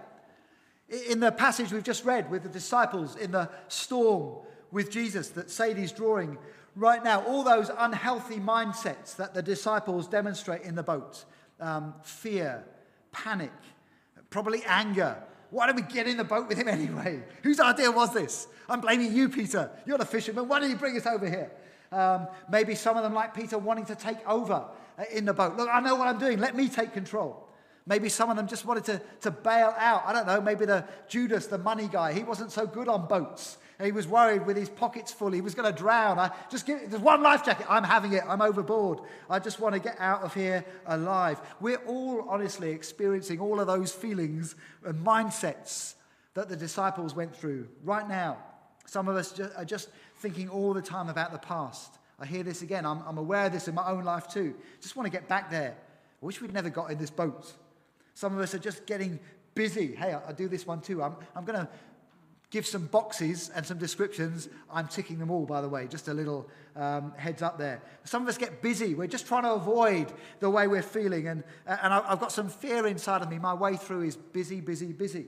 In 1.08 1.20
the 1.20 1.32
passage 1.32 1.72
we've 1.72 1.84
just 1.84 2.04
read 2.04 2.30
with 2.30 2.42
the 2.42 2.48
disciples 2.48 3.16
in 3.16 3.30
the 3.30 3.48
storm 3.68 4.46
with 4.70 4.90
Jesus 4.90 5.28
that 5.30 5.50
Sadie's 5.50 5.92
drawing 5.92 6.38
right 6.74 7.02
now, 7.02 7.22
all 7.24 7.42
those 7.42 7.70
unhealthy 7.78 8.38
mindsets 8.38 9.16
that 9.16 9.34
the 9.34 9.42
disciples 9.42 10.06
demonstrate 10.06 10.62
in 10.62 10.74
the 10.74 10.82
boat 10.82 11.24
um, 11.60 11.94
fear, 12.02 12.64
panic, 13.16 13.52
probably 14.30 14.62
anger, 14.66 15.16
why 15.50 15.66
don't 15.66 15.76
we 15.76 15.82
get 15.82 16.06
in 16.06 16.16
the 16.16 16.24
boat 16.24 16.48
with 16.48 16.58
him 16.58 16.68
anyway? 16.78 17.22
Whose 17.42 17.60
idea 17.60 17.90
was 17.90 18.12
this? 18.12 18.46
I'm 18.68 18.80
blaming 18.80 19.12
you, 19.12 19.28
Peter. 19.28 19.70
You're 19.86 19.98
the 19.98 20.04
fisherman. 20.04 20.48
Why 20.48 20.60
don't 20.60 20.70
you 20.70 20.76
bring 20.76 20.96
us 20.96 21.06
over 21.06 21.28
here? 21.28 21.50
Um, 21.92 22.28
maybe 22.50 22.74
some 22.74 22.96
of 22.96 23.02
them, 23.02 23.14
like 23.14 23.34
Peter, 23.34 23.58
wanting 23.58 23.86
to 23.86 23.94
take 23.94 24.18
over 24.28 24.64
uh, 24.98 25.04
in 25.12 25.24
the 25.24 25.32
boat. 25.32 25.56
Look, 25.56 25.68
I 25.72 25.80
know 25.80 25.94
what 25.94 26.08
I'm 26.08 26.18
doing. 26.18 26.38
Let 26.38 26.56
me 26.56 26.68
take 26.68 26.92
control. 26.92 27.48
Maybe 27.86 28.08
some 28.08 28.28
of 28.28 28.36
them 28.36 28.48
just 28.48 28.64
wanted 28.64 28.84
to, 28.86 29.00
to 29.20 29.30
bail 29.30 29.72
out. 29.78 30.02
I 30.04 30.12
don't 30.12 30.26
know. 30.26 30.40
Maybe 30.40 30.66
the 30.66 30.84
Judas, 31.08 31.46
the 31.46 31.58
money 31.58 31.88
guy, 31.90 32.12
he 32.12 32.24
wasn't 32.24 32.50
so 32.50 32.66
good 32.66 32.88
on 32.88 33.06
boats. 33.06 33.58
He 33.82 33.92
was 33.92 34.06
worried 34.06 34.46
with 34.46 34.56
his 34.56 34.70
pockets 34.70 35.12
full. 35.12 35.32
He 35.32 35.42
was 35.42 35.54
going 35.54 35.70
to 35.70 35.78
drown. 35.78 36.18
I 36.18 36.30
just 36.50 36.64
give 36.64 36.88
there's 36.88 37.02
one 37.02 37.22
life 37.22 37.44
jacket. 37.44 37.66
I'm 37.68 37.84
having 37.84 38.14
it. 38.14 38.22
I'm 38.26 38.40
overboard. 38.40 39.00
I 39.28 39.38
just 39.38 39.60
want 39.60 39.74
to 39.74 39.80
get 39.80 39.96
out 39.98 40.22
of 40.22 40.32
here 40.32 40.64
alive. 40.86 41.40
We're 41.60 41.82
all 41.86 42.26
honestly 42.28 42.70
experiencing 42.70 43.38
all 43.38 43.60
of 43.60 43.66
those 43.66 43.92
feelings 43.92 44.54
and 44.84 45.04
mindsets 45.04 45.94
that 46.32 46.48
the 46.48 46.56
disciples 46.56 47.14
went 47.14 47.36
through 47.36 47.68
right 47.84 48.08
now. 48.08 48.38
Some 48.86 49.08
of 49.08 49.16
us 49.16 49.38
are 49.38 49.64
just 49.64 49.90
thinking 50.20 50.48
all 50.48 50.72
the 50.72 50.82
time 50.82 51.08
about 51.08 51.32
the 51.32 51.38
past. 51.38 51.98
I 52.18 52.24
hear 52.24 52.42
this 52.42 52.62
again. 52.62 52.86
I'm, 52.86 53.02
I'm 53.06 53.18
aware 53.18 53.46
of 53.46 53.52
this 53.52 53.68
in 53.68 53.74
my 53.74 53.86
own 53.90 54.04
life 54.04 54.26
too. 54.28 54.54
Just 54.80 54.96
want 54.96 55.06
to 55.06 55.10
get 55.10 55.28
back 55.28 55.50
there. 55.50 55.76
I 56.22 56.24
wish 56.24 56.40
we'd 56.40 56.54
never 56.54 56.70
got 56.70 56.90
in 56.90 56.96
this 56.96 57.10
boat. 57.10 57.52
Some 58.14 58.34
of 58.34 58.40
us 58.40 58.54
are 58.54 58.58
just 58.58 58.86
getting 58.86 59.20
busy. 59.54 59.94
Hey, 59.94 60.14
I, 60.14 60.30
I 60.30 60.32
do 60.32 60.48
this 60.48 60.66
one 60.66 60.80
too. 60.80 61.02
I'm, 61.02 61.16
I'm 61.34 61.44
going 61.44 61.58
to 61.58 61.68
give 62.50 62.66
some 62.66 62.86
boxes 62.86 63.50
and 63.54 63.66
some 63.66 63.78
descriptions. 63.78 64.48
I'm 64.70 64.88
ticking 64.88 65.18
them 65.18 65.30
all, 65.30 65.46
by 65.46 65.60
the 65.60 65.68
way, 65.68 65.86
just 65.88 66.08
a 66.08 66.14
little 66.14 66.48
um, 66.76 67.12
heads 67.16 67.42
up 67.42 67.58
there. 67.58 67.82
Some 68.04 68.22
of 68.22 68.28
us 68.28 68.38
get 68.38 68.62
busy. 68.62 68.94
We're 68.94 69.08
just 69.08 69.26
trying 69.26 69.42
to 69.42 69.52
avoid 69.52 70.12
the 70.40 70.48
way 70.48 70.68
we're 70.68 70.82
feeling. 70.82 71.28
And, 71.28 71.42
and 71.66 71.92
I've 71.92 72.20
got 72.20 72.32
some 72.32 72.48
fear 72.48 72.86
inside 72.86 73.22
of 73.22 73.30
me. 73.30 73.38
My 73.38 73.54
way 73.54 73.76
through 73.76 74.02
is 74.02 74.16
busy, 74.16 74.60
busy, 74.60 74.92
busy. 74.92 75.26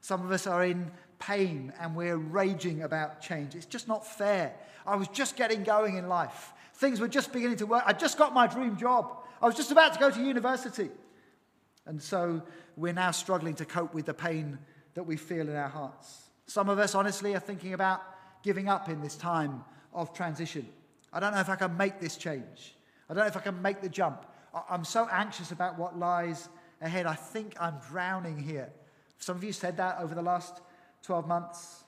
Some 0.00 0.24
of 0.24 0.30
us 0.32 0.46
are 0.46 0.64
in 0.64 0.90
pain 1.18 1.72
and 1.80 1.94
we're 1.94 2.16
raging 2.16 2.82
about 2.82 3.20
change. 3.20 3.54
It's 3.54 3.66
just 3.66 3.88
not 3.88 4.06
fair. 4.06 4.54
I 4.86 4.96
was 4.96 5.08
just 5.08 5.36
getting 5.36 5.62
going 5.62 5.96
in 5.96 6.08
life. 6.08 6.52
Things 6.74 7.00
were 7.00 7.08
just 7.08 7.32
beginning 7.32 7.58
to 7.58 7.66
work. 7.66 7.84
I 7.86 7.92
just 7.92 8.18
got 8.18 8.32
my 8.32 8.46
dream 8.46 8.76
job. 8.76 9.16
I 9.42 9.46
was 9.46 9.54
just 9.54 9.70
about 9.70 9.94
to 9.94 9.98
go 9.98 10.10
to 10.10 10.20
university. 10.22 10.90
And 11.86 12.02
so 12.02 12.42
we're 12.76 12.92
now 12.92 13.10
struggling 13.10 13.54
to 13.56 13.64
cope 13.64 13.94
with 13.94 14.06
the 14.06 14.14
pain 14.14 14.58
that 14.94 15.02
we 15.02 15.16
feel 15.16 15.48
in 15.48 15.56
our 15.56 15.68
hearts. 15.68 16.29
Some 16.50 16.68
of 16.68 16.80
us, 16.80 16.96
honestly, 16.96 17.36
are 17.36 17.38
thinking 17.38 17.74
about 17.74 18.02
giving 18.42 18.68
up 18.68 18.88
in 18.88 19.00
this 19.00 19.14
time 19.14 19.62
of 19.94 20.12
transition. 20.12 20.66
I 21.12 21.20
don't 21.20 21.32
know 21.32 21.38
if 21.38 21.48
I 21.48 21.54
can 21.54 21.76
make 21.76 22.00
this 22.00 22.16
change. 22.16 22.74
I 23.08 23.14
don't 23.14 23.22
know 23.22 23.28
if 23.28 23.36
I 23.36 23.40
can 23.40 23.62
make 23.62 23.80
the 23.80 23.88
jump. 23.88 24.26
I'm 24.68 24.84
so 24.84 25.06
anxious 25.12 25.52
about 25.52 25.78
what 25.78 25.96
lies 25.96 26.48
ahead. 26.80 27.06
I 27.06 27.14
think 27.14 27.54
I'm 27.60 27.76
drowning 27.88 28.36
here. 28.36 28.68
Some 29.18 29.36
of 29.36 29.44
you 29.44 29.52
said 29.52 29.76
that 29.76 30.00
over 30.00 30.12
the 30.12 30.22
last 30.22 30.60
12 31.04 31.28
months. 31.28 31.84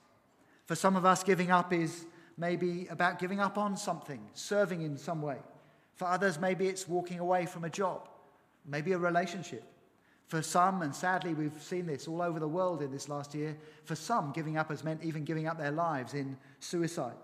For 0.65 0.75
some 0.75 0.95
of 0.95 1.03
us, 1.03 1.25
giving 1.25 1.51
up 1.51 1.73
is 1.73 2.05
maybe 2.37 2.87
about 2.89 3.19
giving 3.19 3.41
up 3.41 3.57
on 3.57 3.75
something, 3.75 4.21
serving 4.33 4.81
in 4.81 4.97
some 4.97 5.21
way. 5.21 5.39
For 5.95 6.05
others, 6.05 6.39
maybe 6.39 6.67
it's 6.67 6.87
walking 6.87 7.19
away 7.19 7.47
from 7.47 7.65
a 7.65 7.69
job, 7.69 8.07
maybe 8.65 8.93
a 8.93 8.97
relationship. 8.97 9.65
For 10.27 10.41
some, 10.41 10.81
and 10.81 10.95
sadly 10.95 11.33
we've 11.33 11.61
seen 11.61 11.85
this 11.85 12.07
all 12.07 12.21
over 12.21 12.39
the 12.39 12.47
world 12.47 12.81
in 12.81 12.91
this 12.91 13.09
last 13.09 13.35
year, 13.35 13.57
for 13.83 13.95
some, 13.95 14.31
giving 14.31 14.57
up 14.57 14.69
has 14.69 14.83
meant 14.83 15.03
even 15.03 15.25
giving 15.25 15.47
up 15.47 15.57
their 15.57 15.71
lives 15.71 16.13
in 16.13 16.37
suicide. 16.59 17.17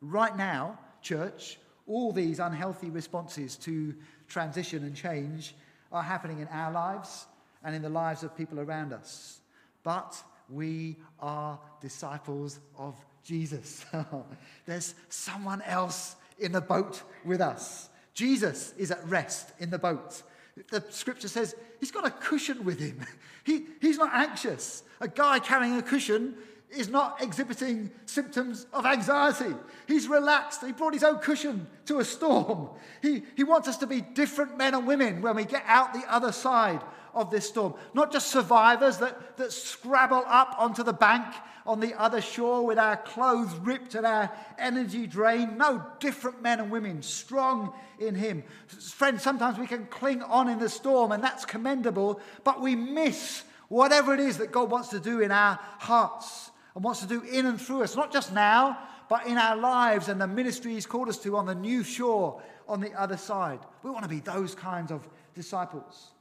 Right 0.00 0.36
now, 0.36 0.78
church, 1.02 1.58
all 1.86 2.12
these 2.12 2.38
unhealthy 2.38 2.90
responses 2.90 3.56
to 3.56 3.94
transition 4.28 4.84
and 4.84 4.94
change 4.94 5.54
are 5.90 6.02
happening 6.02 6.40
in 6.40 6.48
our 6.48 6.70
lives 6.70 7.26
and 7.64 7.74
in 7.74 7.82
the 7.82 7.88
lives 7.88 8.22
of 8.22 8.36
people 8.36 8.60
around 8.60 8.92
us. 8.92 9.40
But 9.82 10.22
we 10.48 10.96
are 11.20 11.58
disciples 11.80 12.60
of 12.76 12.94
Jesus. 13.22 13.84
There's 14.66 14.94
someone 15.08 15.62
else 15.62 16.16
in 16.38 16.52
the 16.52 16.60
boat 16.60 17.02
with 17.24 17.40
us. 17.40 17.88
Jesus 18.14 18.74
is 18.76 18.90
at 18.90 19.06
rest 19.06 19.52
in 19.58 19.70
the 19.70 19.78
boat. 19.78 20.22
The 20.70 20.84
scripture 20.90 21.28
says 21.28 21.54
he's 21.80 21.90
got 21.90 22.06
a 22.06 22.10
cushion 22.10 22.64
with 22.64 22.80
him. 22.80 23.00
He, 23.44 23.64
he's 23.80 23.96
not 23.96 24.10
anxious. 24.12 24.82
A 25.00 25.08
guy 25.08 25.38
carrying 25.38 25.78
a 25.78 25.82
cushion 25.82 26.34
is 26.70 26.88
not 26.88 27.22
exhibiting 27.22 27.90
symptoms 28.06 28.66
of 28.72 28.84
anxiety. 28.84 29.54
He's 29.86 30.06
relaxed. 30.06 30.64
He 30.64 30.72
brought 30.72 30.92
his 30.92 31.04
own 31.04 31.18
cushion 31.18 31.66
to 31.86 31.98
a 31.98 32.04
storm. 32.04 32.70
He, 33.00 33.22
he 33.36 33.44
wants 33.44 33.68
us 33.68 33.78
to 33.78 33.86
be 33.86 34.00
different 34.00 34.58
men 34.58 34.74
and 34.74 34.86
women 34.86 35.22
when 35.22 35.36
we 35.36 35.44
get 35.44 35.64
out 35.66 35.94
the 35.94 36.04
other 36.12 36.32
side 36.32 36.82
of 37.14 37.30
this 37.30 37.48
storm. 37.48 37.74
Not 37.94 38.12
just 38.12 38.28
survivors 38.28 38.98
that, 38.98 39.36
that 39.38 39.52
scrabble 39.52 40.24
up 40.26 40.56
onto 40.58 40.82
the 40.82 40.92
bank 40.92 41.34
on 41.66 41.80
the 41.80 41.94
other 42.00 42.20
shore 42.20 42.64
with 42.64 42.78
our 42.78 42.96
clothes 42.96 43.54
ripped 43.56 43.94
and 43.94 44.06
our 44.06 44.30
energy 44.58 45.06
drained. 45.06 45.58
No, 45.58 45.84
different 46.00 46.42
men 46.42 46.60
and 46.60 46.70
women, 46.70 47.02
strong 47.02 47.72
in 47.98 48.14
Him. 48.14 48.42
Friends, 48.66 49.22
sometimes 49.22 49.58
we 49.58 49.66
can 49.66 49.86
cling 49.86 50.22
on 50.22 50.48
in 50.48 50.58
the 50.58 50.68
storm, 50.68 51.12
and 51.12 51.22
that's 51.22 51.44
commendable, 51.44 52.20
but 52.44 52.60
we 52.60 52.74
miss 52.74 53.42
whatever 53.68 54.14
it 54.14 54.20
is 54.20 54.38
that 54.38 54.52
God 54.52 54.70
wants 54.70 54.88
to 54.88 55.00
do 55.00 55.20
in 55.20 55.30
our 55.30 55.58
hearts 55.78 56.50
and 56.78 56.84
wants 56.84 57.00
to 57.00 57.08
do 57.08 57.22
in 57.22 57.44
and 57.44 57.60
through 57.60 57.82
us, 57.82 57.96
not 57.96 58.12
just 58.12 58.32
now, 58.32 58.78
but 59.08 59.26
in 59.26 59.36
our 59.36 59.56
lives 59.56 60.08
and 60.08 60.20
the 60.20 60.28
ministry 60.28 60.74
He's 60.74 60.86
called 60.86 61.08
us 61.08 61.18
to 61.24 61.36
on 61.36 61.44
the 61.44 61.54
new 61.56 61.82
shore 61.82 62.40
on 62.68 62.80
the 62.80 62.92
other 62.92 63.16
side. 63.16 63.58
We 63.82 63.90
want 63.90 64.04
to 64.04 64.08
be 64.08 64.20
those 64.20 64.54
kinds 64.54 64.92
of 64.92 65.04
disciples. 65.34 66.12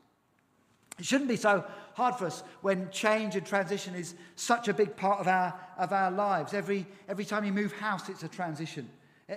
It 0.97 1.05
shouldn't 1.05 1.29
be 1.29 1.35
so 1.35 1.63
hard 1.93 2.15
for 2.15 2.25
us 2.25 2.41
when 2.61 2.89
change 2.89 3.35
and 3.35 3.45
transition 3.45 3.93
is 3.93 4.15
such 4.35 4.67
a 4.67 4.73
big 4.73 4.95
part 4.95 5.19
of 5.19 5.27
our, 5.27 5.53
of 5.77 5.93
our 5.93 6.09
lives. 6.09 6.55
Every, 6.55 6.87
every 7.07 7.25
time 7.25 7.45
you 7.45 7.53
move 7.53 7.71
house, 7.73 8.09
it's 8.09 8.23
a 8.23 8.27
transition. 8.27 8.89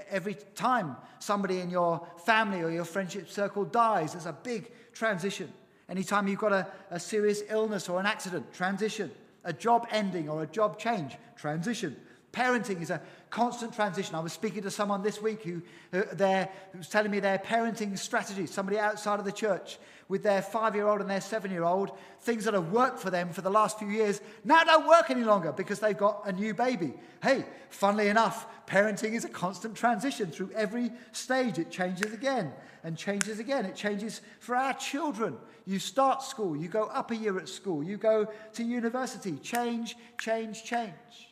Every 0.08 0.38
time 0.54 0.96
somebody 1.18 1.60
in 1.60 1.68
your 1.68 2.00
family 2.24 2.62
or 2.62 2.70
your 2.70 2.86
friendship 2.86 3.28
circle 3.28 3.66
dies, 3.66 4.12
there's 4.12 4.24
a 4.24 4.32
big 4.32 4.70
transition. 4.94 5.52
Anytime 5.86 6.28
you've 6.28 6.38
got 6.38 6.54
a, 6.54 6.66
a 6.90 6.98
serious 6.98 7.42
illness 7.50 7.90
or 7.90 8.00
an 8.00 8.06
accident, 8.06 8.54
transition. 8.54 9.10
A 9.44 9.52
job 9.52 9.86
ending 9.90 10.28
or 10.28 10.42
a 10.42 10.46
job 10.46 10.78
change, 10.78 11.16
transition. 11.36 11.96
Parenting 12.32 12.82
is 12.82 12.90
a 12.90 13.00
constant 13.30 13.72
transition. 13.72 14.14
I 14.14 14.20
was 14.20 14.32
speaking 14.32 14.62
to 14.62 14.70
someone 14.70 15.02
this 15.02 15.22
week 15.22 15.42
who, 15.42 15.62
who, 15.92 16.00
who 16.02 16.46
was 16.76 16.88
telling 16.88 17.10
me 17.10 17.20
their 17.20 17.38
parenting 17.38 17.96
strategy, 17.96 18.46
somebody 18.46 18.78
outside 18.78 19.18
of 19.18 19.24
the 19.24 19.32
church 19.32 19.78
with 20.08 20.24
their 20.24 20.42
five 20.42 20.74
year 20.74 20.88
old 20.88 21.00
and 21.00 21.08
their 21.08 21.20
seven 21.20 21.52
year 21.52 21.62
old, 21.62 21.96
things 22.20 22.44
that 22.44 22.54
have 22.54 22.72
worked 22.72 22.98
for 22.98 23.10
them 23.10 23.30
for 23.30 23.42
the 23.42 23.50
last 23.50 23.78
few 23.78 23.88
years 23.88 24.20
now 24.44 24.64
don't 24.64 24.88
work 24.88 25.08
any 25.08 25.22
longer 25.22 25.52
because 25.52 25.78
they've 25.78 25.96
got 25.96 26.22
a 26.26 26.32
new 26.32 26.52
baby. 26.52 26.92
Hey, 27.22 27.44
funnily 27.70 28.08
enough, 28.08 28.46
parenting 28.66 29.12
is 29.12 29.24
a 29.24 29.28
constant 29.28 29.76
transition 29.76 30.30
through 30.30 30.50
every 30.56 30.90
stage. 31.12 31.58
It 31.58 31.70
changes 31.70 32.12
again 32.12 32.52
and 32.82 32.96
changes 32.96 33.38
again. 33.38 33.64
It 33.64 33.76
changes 33.76 34.20
for 34.40 34.56
our 34.56 34.74
children. 34.74 35.36
You 35.66 35.78
start 35.78 36.24
school, 36.24 36.56
you 36.56 36.66
go 36.66 36.84
up 36.84 37.12
a 37.12 37.16
year 37.16 37.38
at 37.38 37.48
school, 37.48 37.84
you 37.84 37.96
go 37.96 38.26
to 38.54 38.64
university. 38.64 39.36
Change, 39.36 39.96
change, 40.18 40.64
change. 40.64 41.29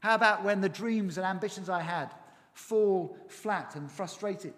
How 0.00 0.14
about 0.14 0.44
when 0.44 0.60
the 0.60 0.68
dreams 0.68 1.18
and 1.18 1.26
ambitions 1.26 1.68
I 1.68 1.82
had 1.82 2.10
fall 2.52 3.16
flat 3.28 3.76
and 3.76 3.90
frustrated? 3.90 4.54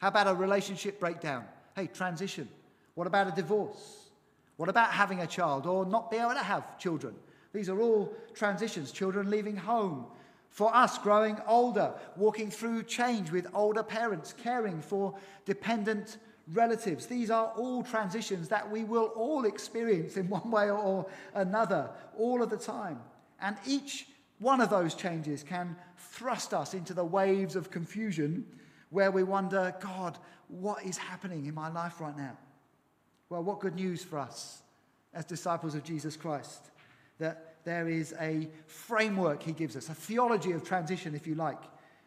How 0.00 0.08
about 0.08 0.26
a 0.26 0.34
relationship 0.34 0.98
breakdown? 0.98 1.44
Hey, 1.76 1.86
transition. 1.86 2.48
What 2.94 3.06
about 3.06 3.28
a 3.28 3.32
divorce? 3.32 4.10
What 4.56 4.68
about 4.68 4.90
having 4.90 5.20
a 5.20 5.26
child 5.26 5.66
or 5.66 5.86
not 5.86 6.10
being 6.10 6.22
able 6.22 6.34
to 6.34 6.38
have 6.38 6.78
children? 6.78 7.14
These 7.52 7.68
are 7.68 7.80
all 7.80 8.12
transitions. 8.34 8.90
Children 8.90 9.30
leaving 9.30 9.56
home. 9.56 10.06
For 10.50 10.74
us, 10.74 10.98
growing 10.98 11.38
older, 11.46 11.94
walking 12.16 12.50
through 12.50 12.84
change 12.84 13.30
with 13.30 13.46
older 13.54 13.82
parents, 13.82 14.32
caring 14.32 14.80
for 14.80 15.14
dependent 15.44 16.16
relatives. 16.52 17.06
These 17.06 17.30
are 17.30 17.52
all 17.56 17.82
transitions 17.82 18.48
that 18.48 18.68
we 18.68 18.84
will 18.84 19.12
all 19.14 19.44
experience 19.44 20.16
in 20.16 20.28
one 20.28 20.50
way 20.50 20.70
or 20.70 21.06
another 21.34 21.90
all 22.16 22.42
of 22.42 22.50
the 22.50 22.56
time. 22.56 23.00
And 23.40 23.56
each 23.66 24.06
one 24.38 24.60
of 24.60 24.70
those 24.70 24.94
changes 24.94 25.42
can 25.42 25.76
thrust 25.96 26.54
us 26.54 26.74
into 26.74 26.94
the 26.94 27.04
waves 27.04 27.56
of 27.56 27.70
confusion 27.70 28.46
where 28.90 29.10
we 29.10 29.22
wonder, 29.22 29.74
God, 29.80 30.18
what 30.48 30.84
is 30.84 30.96
happening 30.96 31.46
in 31.46 31.54
my 31.54 31.68
life 31.68 32.00
right 32.00 32.16
now? 32.16 32.36
Well, 33.28 33.42
what 33.42 33.60
good 33.60 33.74
news 33.74 34.02
for 34.02 34.18
us 34.18 34.62
as 35.12 35.24
disciples 35.24 35.74
of 35.74 35.84
Jesus 35.84 36.16
Christ 36.16 36.70
that 37.18 37.56
there 37.64 37.88
is 37.88 38.14
a 38.20 38.48
framework 38.66 39.42
he 39.42 39.52
gives 39.52 39.76
us, 39.76 39.88
a 39.88 39.94
theology 39.94 40.52
of 40.52 40.62
transition, 40.62 41.14
if 41.14 41.26
you 41.26 41.34
like, 41.34 41.60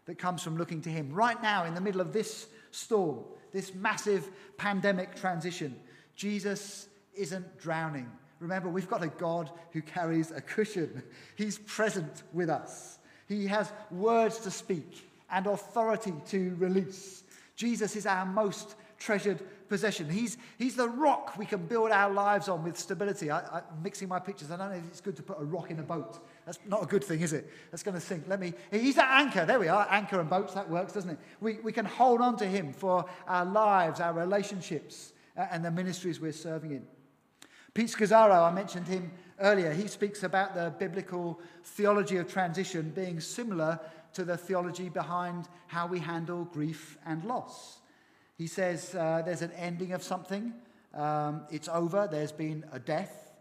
that 0.06 0.18
comes 0.18 0.42
from 0.42 0.58
looking 0.58 0.82
to 0.82 0.90
him. 0.90 1.14
Right 1.14 1.42
now, 1.44 1.66
in 1.66 1.76
the 1.76 1.82
middle 1.82 2.02
of 2.02 2.14
this 2.14 2.48
storm, 2.72 3.20
this 3.52 3.76
massive 3.76 4.30
pandemic 4.58 5.16
transition, 5.16 5.76
Jesus 6.16 6.88
isn't 7.14 7.60
drowning. 7.60 8.10
Remember, 8.42 8.70
we've 8.70 8.90
got 8.90 9.04
a 9.04 9.08
God 9.08 9.52
who 9.72 9.82
carries 9.82 10.32
a 10.32 10.42
cushion. 10.42 11.04
He's 11.36 11.60
present 11.60 12.24
with 12.34 12.50
us. 12.50 12.98
He 13.28 13.48
has 13.48 13.72
words 13.92 14.40
to 14.40 14.52
speak 14.52 15.10
and 15.30 15.46
authority 15.46 16.14
to 16.30 16.56
release. 16.58 17.24
Jesus 17.56 17.96
is 17.96 18.08
our 18.08 18.26
most 18.26 18.76
treasured 18.98 19.40
possession. 19.70 20.10
He's, 20.10 20.38
he's 20.58 20.76
the 20.76 20.90
rock 20.90 21.38
we 21.38 21.46
can 21.46 21.66
build 21.66 21.92
our 21.92 22.12
lives 22.12 22.50
on 22.50 22.64
with 22.64 22.78
stability. 22.78 23.30
I, 23.30 23.60
am 23.60 23.64
mixing 23.84 24.08
my 24.08 24.20
pictures. 24.20 24.50
I 24.50 24.58
don't 24.58 24.70
know 24.70 24.76
if 24.76 24.86
it's 24.88 25.02
good 25.02 25.16
to 25.18 25.24
put 25.24 25.40
a 25.40 25.44
rock 25.44 25.70
in 25.70 25.80
a 25.80 25.84
boat. 25.84 26.20
That's 26.46 26.60
not 26.66 26.84
a 26.84 26.88
good 26.88 27.04
thing, 27.04 27.22
is 27.22 27.34
it? 27.34 27.48
That's 27.70 27.84
going 27.84 27.96
to 27.96 28.02
sink. 28.02 28.26
Let 28.28 28.40
me. 28.40 28.54
He's 28.72 28.96
that 28.96 29.22
anchor. 29.22 29.46
There 29.46 29.60
we 29.60 29.68
are. 29.68 29.88
Anchor 29.90 30.20
and 30.20 30.30
boats. 30.30 30.56
That 30.56 30.68
works, 30.68 30.94
doesn't 30.94 31.12
it? 31.12 31.20
We, 31.40 31.60
we 31.64 31.72
can 31.72 31.86
hold 31.86 32.22
on 32.22 32.38
to 32.38 32.46
him 32.46 32.74
for 32.74 33.06
our 33.28 33.46
lives, 33.46 34.00
our 34.00 34.14
relationships, 34.14 35.14
uh, 35.38 35.46
and 35.52 35.64
the 35.64 35.72
ministries 35.72 36.20
we're 36.20 36.32
serving 36.32 36.72
in. 36.72 36.88
Pete 37.74 37.88
Scazzero, 37.88 38.50
I 38.50 38.54
mentioned 38.54 38.88
him 38.88 39.12
earlier, 39.40 39.72
he 39.72 39.88
speaks 39.88 40.24
about 40.24 40.56
the 40.56 40.74
biblical 40.78 41.40
theology 41.64 42.18
of 42.18 42.32
transition 42.32 42.92
being 42.94 43.22
similar 43.22 43.80
to 44.14 44.26
the 44.26 44.36
theology 44.36 44.90
behind 44.90 45.48
how 45.68 45.88
we 45.88 46.00
handle 46.00 46.44
grief 46.44 46.98
and 47.06 47.24
loss. 47.24 47.80
He 48.38 48.48
says 48.48 48.94
uh, 48.94 49.22
there's 49.26 49.42
an 49.42 49.52
ending 49.54 49.94
of 49.94 50.04
something, 50.04 50.54
um, 50.94 51.44
it's 51.50 51.70
over, 51.70 52.10
there's 52.12 52.34
been 52.34 52.66
a 52.74 52.80
death. 52.80 53.32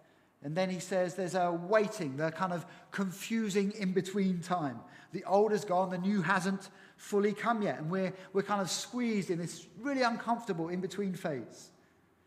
And 0.42 0.56
then 0.56 0.70
he 0.70 0.78
says 0.78 1.16
there's 1.16 1.34
a 1.34 1.50
waiting, 1.50 2.16
the 2.16 2.30
kind 2.30 2.52
of 2.52 2.64
confusing 2.92 3.72
in 3.72 3.92
between 3.92 4.40
time. 4.40 4.78
The 5.12 5.24
old 5.24 5.52
is 5.52 5.64
gone, 5.64 5.90
the 5.90 5.98
new 5.98 6.22
hasn't 6.22 6.70
fully 6.96 7.32
come 7.32 7.62
yet. 7.62 7.78
And 7.78 7.90
we're, 7.90 8.12
we're 8.32 8.42
kind 8.42 8.60
of 8.60 8.70
squeezed 8.70 9.30
in 9.30 9.38
this 9.38 9.66
really 9.80 10.02
uncomfortable 10.02 10.68
in 10.68 10.80
between 10.80 11.14
phase. 11.14 11.70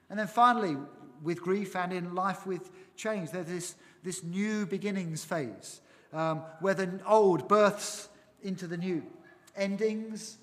And 0.10 0.20
then 0.20 0.28
finally, 0.28 0.76
with 1.24 1.42
grief 1.42 1.76
and 1.76 1.92
in 1.94 2.14
life 2.14 2.46
with 2.46 2.70
change. 2.96 3.32
There's 3.32 3.48
this, 3.48 3.76
this 4.04 4.24
new 4.24 4.66
beginnings 4.66 5.24
phase. 5.24 5.82
um, 6.14 6.44
where 6.60 6.74
the 6.74 7.00
old 7.08 7.48
births 7.48 8.08
into 8.44 8.68
the 8.68 8.78
new. 8.78 9.04
Endings, 9.56 10.38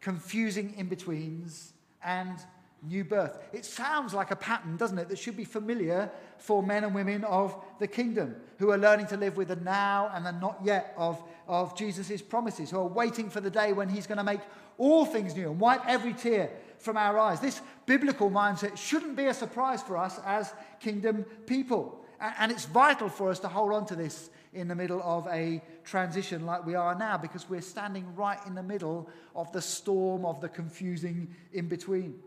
confusing 0.00 0.74
in 0.76 0.88
betweens, 0.88 1.72
and 2.04 2.38
new 2.82 3.04
birth. 3.04 3.38
It 3.52 3.64
sounds 3.64 4.14
like 4.14 4.30
a 4.30 4.36
pattern, 4.36 4.76
doesn't 4.76 4.98
it, 4.98 5.08
that 5.08 5.18
should 5.18 5.36
be 5.36 5.44
familiar 5.44 6.10
for 6.38 6.62
men 6.62 6.84
and 6.84 6.94
women 6.94 7.24
of 7.24 7.56
the 7.80 7.86
kingdom 7.86 8.36
who 8.58 8.70
are 8.70 8.78
learning 8.78 9.06
to 9.08 9.16
live 9.16 9.36
with 9.36 9.48
the 9.48 9.56
now 9.56 10.10
and 10.14 10.24
the 10.24 10.32
not 10.32 10.58
yet 10.62 10.94
of, 10.96 11.22
of 11.48 11.76
Jesus' 11.76 12.22
promises, 12.22 12.70
who 12.70 12.78
are 12.78 12.86
waiting 12.86 13.30
for 13.30 13.40
the 13.40 13.50
day 13.50 13.72
when 13.72 13.88
he's 13.88 14.06
going 14.06 14.18
to 14.18 14.24
make 14.24 14.40
all 14.78 15.04
things 15.06 15.34
new 15.34 15.50
and 15.50 15.58
wipe 15.58 15.84
every 15.86 16.12
tear 16.12 16.50
from 16.86 16.96
our 16.96 17.18
eyes. 17.18 17.40
This 17.40 17.60
biblical 17.84 18.30
mindset 18.30 18.78
shouldn't 18.78 19.16
be 19.16 19.26
a 19.26 19.34
surprise 19.34 19.82
for 19.82 19.98
us 19.98 20.18
as 20.24 20.54
kingdom 20.80 21.24
people. 21.44 22.00
And 22.18 22.50
it's 22.50 22.64
vital 22.64 23.10
for 23.10 23.28
us 23.28 23.40
to 23.40 23.48
hold 23.48 23.74
on 23.74 23.84
to 23.86 23.94
this 23.94 24.30
in 24.54 24.68
the 24.68 24.74
middle 24.74 25.02
of 25.02 25.26
a 25.26 25.60
transition 25.84 26.46
like 26.46 26.64
we 26.64 26.74
are 26.74 26.94
now 26.94 27.18
because 27.18 27.46
we're 27.50 27.60
standing 27.60 28.14
right 28.14 28.38
in 28.46 28.54
the 28.54 28.62
middle 28.62 29.10
of 29.34 29.52
the 29.52 29.60
storm 29.60 30.24
of 30.24 30.40
the 30.40 30.48
confusing 30.48 31.28
in 31.52 31.68
between. 31.68 32.18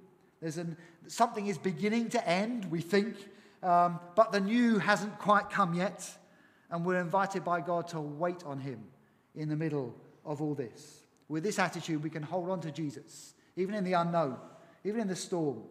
There's 0.41 0.57
an, 0.57 0.77
something 1.07 1.47
is 1.47 1.57
beginning 1.57 2.09
to 2.09 2.29
end, 2.29 2.65
we 2.69 2.81
think, 2.81 3.15
um, 3.63 3.99
but 4.15 4.31
the 4.31 4.39
new 4.39 4.77
hasn't 4.77 5.17
quite 5.17 5.49
come 5.49 5.73
yet. 5.73 6.07
And 6.69 6.85
we're 6.85 6.99
invited 6.99 7.43
by 7.43 7.61
God 7.61 7.87
to 7.89 7.99
wait 7.99 8.43
on 8.45 8.59
Him 8.59 8.83
in 9.35 9.49
the 9.49 9.55
middle 9.55 9.95
of 10.23 10.39
all 10.39 10.53
this. 10.53 10.99
With 11.27 11.43
this 11.43 11.57
attitude, 11.57 12.03
we 12.03 12.11
can 12.11 12.21
hold 12.21 12.49
on 12.49 12.61
to 12.61 12.71
Jesus, 12.71 13.33
even 13.59 13.75
in 13.75 13.83
the 13.83 13.93
unknown, 13.93 14.37
even 14.83 15.01
in 15.01 15.07
the 15.07 15.15
storm, 15.15 15.61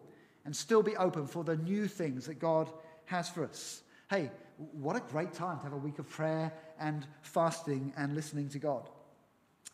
and 0.45 0.55
still 0.55 0.83
be 0.83 0.95
open 0.97 1.25
for 1.25 1.43
the 1.43 1.57
new 1.57 1.87
things 1.87 2.27
that 2.27 2.39
God 2.39 2.69
has 3.05 3.27
for 3.27 3.43
us. 3.43 3.81
Hey, 4.09 4.29
what 4.73 4.95
a 4.95 4.99
great 4.99 5.33
time 5.33 5.57
to 5.57 5.63
have 5.63 5.73
a 5.73 5.77
week 5.77 5.99
of 5.99 6.07
prayer 6.07 6.53
and 6.79 7.05
fasting 7.21 7.91
and 7.97 8.13
listening 8.13 8.47
to 8.49 8.59
God. 8.59 8.87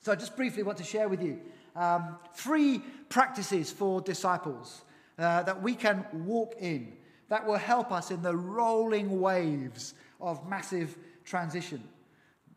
So, 0.01 0.11
I 0.11 0.15
just 0.15 0.35
briefly 0.35 0.63
want 0.63 0.77
to 0.77 0.83
share 0.83 1.09
with 1.09 1.21
you 1.21 1.41
um, 1.75 2.17
three 2.35 2.81
practices 3.09 3.71
for 3.71 3.99
disciples 3.99 4.83
uh, 5.19 5.43
that 5.43 5.61
we 5.61 5.73
can 5.73 6.05
walk 6.13 6.55
in 6.59 6.93
that 7.27 7.45
will 7.45 7.57
help 7.57 7.91
us 7.91 8.11
in 8.11 8.21
the 8.21 8.35
rolling 8.35 9.19
waves 9.19 9.93
of 10.21 10.47
massive 10.47 10.95
transition, 11.25 11.83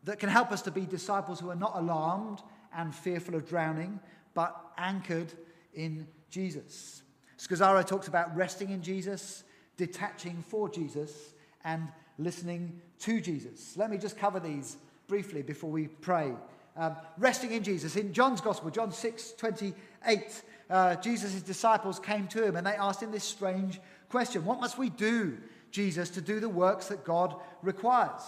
that 0.03 0.19
can 0.19 0.29
help 0.29 0.51
us 0.51 0.61
to 0.61 0.71
be 0.71 0.81
disciples 0.81 1.39
who 1.39 1.49
are 1.49 1.55
not 1.55 1.73
alarmed 1.75 2.41
and 2.75 2.93
fearful 2.93 3.35
of 3.35 3.49
drowning, 3.49 3.99
but 4.33 4.55
anchored 4.77 5.33
in 5.73 6.07
Jesus. 6.29 7.03
Scazzero 7.37 7.85
talks 7.85 8.07
about 8.07 8.35
resting 8.35 8.69
in 8.69 8.81
Jesus, 8.81 9.43
detaching 9.77 10.43
for 10.47 10.69
Jesus, 10.69 11.33
and 11.63 11.87
listening 12.17 12.81
to 12.99 13.21
Jesus. 13.21 13.77
Let 13.77 13.89
me 13.89 13.97
just 13.97 14.17
cover 14.17 14.39
these 14.39 14.77
briefly 15.07 15.41
before 15.41 15.71
we 15.71 15.87
pray. 15.87 16.33
Um, 16.75 16.95
resting 17.17 17.51
in 17.51 17.63
Jesus. 17.63 17.95
In 17.95 18.13
John's 18.13 18.41
Gospel, 18.41 18.69
John 18.69 18.91
6 18.91 19.33
28, 19.37 20.43
uh, 20.69 20.95
Jesus' 20.97 21.41
disciples 21.41 21.99
came 21.99 22.27
to 22.27 22.45
him 22.45 22.55
and 22.55 22.65
they 22.65 22.75
asked 22.75 23.01
him 23.01 23.11
this 23.11 23.23
strange 23.23 23.79
question 24.09 24.45
What 24.45 24.59
must 24.59 24.77
we 24.77 24.89
do, 24.89 25.37
Jesus, 25.71 26.09
to 26.11 26.21
do 26.21 26.39
the 26.39 26.49
works 26.49 26.87
that 26.87 27.03
God 27.03 27.35
requires? 27.61 28.21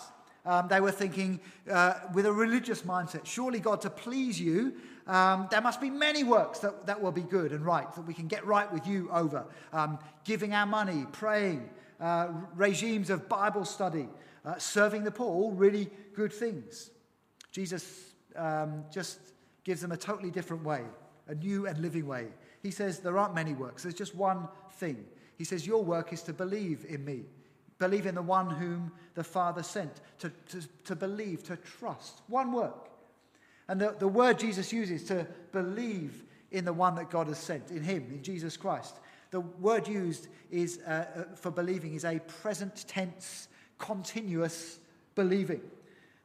Um, 0.45 0.67
they 0.67 0.79
were 0.79 0.91
thinking 0.91 1.39
uh, 1.69 1.93
with 2.13 2.25
a 2.25 2.33
religious 2.33 2.81
mindset 2.81 3.25
surely, 3.25 3.60
God, 3.60 3.81
to 3.81 3.89
please 3.89 4.39
you, 4.39 4.74
um, 5.07 5.48
there 5.51 5.62
must 5.62 5.81
be 5.81 5.89
many 5.89 6.24
works 6.24 6.60
that, 6.60 6.86
that 6.86 7.01
will 7.01 7.12
be 7.12 7.21
good 7.21 7.51
and 7.51 7.65
right, 7.65 7.91
that 7.93 8.01
we 8.01 8.13
can 8.13 8.27
get 8.27 8.45
right 8.45 8.71
with 8.71 8.88
you 8.88 9.10
over. 9.12 9.45
Um, 9.74 10.00
giving 10.24 10.53
our 10.53 10.65
money, 10.65 11.05
praying, 11.12 11.69
uh, 12.00 12.29
regimes 12.55 13.10
of 13.10 13.29
Bible 13.29 13.65
study, 13.65 14.07
uh, 14.45 14.57
serving 14.57 15.03
the 15.03 15.12
poor, 15.12 15.27
all 15.27 15.51
really 15.51 15.89
good 16.15 16.33
things. 16.33 16.91
Jesus 17.51 18.13
um, 18.36 18.86
just 18.91 19.19
gives 19.63 19.81
them 19.81 19.91
a 19.91 19.98
totally 19.98 20.31
different 20.31 20.63
way, 20.63 20.81
a 21.27 21.36
new 21.36 21.67
and 21.67 21.77
living 21.79 22.07
way. 22.07 22.27
He 22.63 22.71
says 22.71 23.00
there 23.00 23.17
aren't 23.17 23.36
many 23.36 23.53
works, 23.53 23.83
there's 23.83 23.95
just 23.95 24.15
one 24.15 24.48
thing. 24.74 25.05
He 25.38 25.43
says, 25.43 25.65
Your 25.65 25.83
work 25.83 26.13
is 26.13 26.22
to 26.24 26.33
believe 26.33 26.85
in 26.87 27.03
me, 27.03 27.24
believe 27.81 28.05
in 28.05 28.13
the 28.13 28.22
one 28.22 28.48
whom 28.48 28.91
the 29.15 29.24
Father 29.24 29.63
sent, 29.63 30.01
to, 30.20 30.31
to, 30.50 30.61
to 30.85 30.96
believe, 30.96 31.44
to 31.44 31.57
trust. 31.57 32.22
One 32.27 32.53
work. 32.53 32.89
And 33.67 33.81
the, 33.81 33.96
the 33.98 34.07
word 34.07 34.37
Jesus 34.37 34.72
uses 34.72 35.03
to 35.05 35.25
believe 35.51 36.24
in 36.51 36.63
the 36.63 36.74
one 36.74 36.94
that 36.96 37.09
God 37.09 37.27
has 37.27 37.39
sent, 37.39 37.72
in 37.72 37.83
Him, 37.83 38.07
in 38.11 38.22
Jesus 38.22 38.55
Christ. 38.55 38.98
The 39.31 39.39
word 39.39 39.87
used 39.87 40.27
is, 40.51 40.79
uh, 40.85 40.91
uh, 40.91 41.35
for 41.35 41.50
believing 41.50 41.96
is 41.96 42.05
a 42.05 42.20
present 42.20 42.85
tense, 42.87 43.48
continuous 43.79 44.77
believing. 45.15 45.61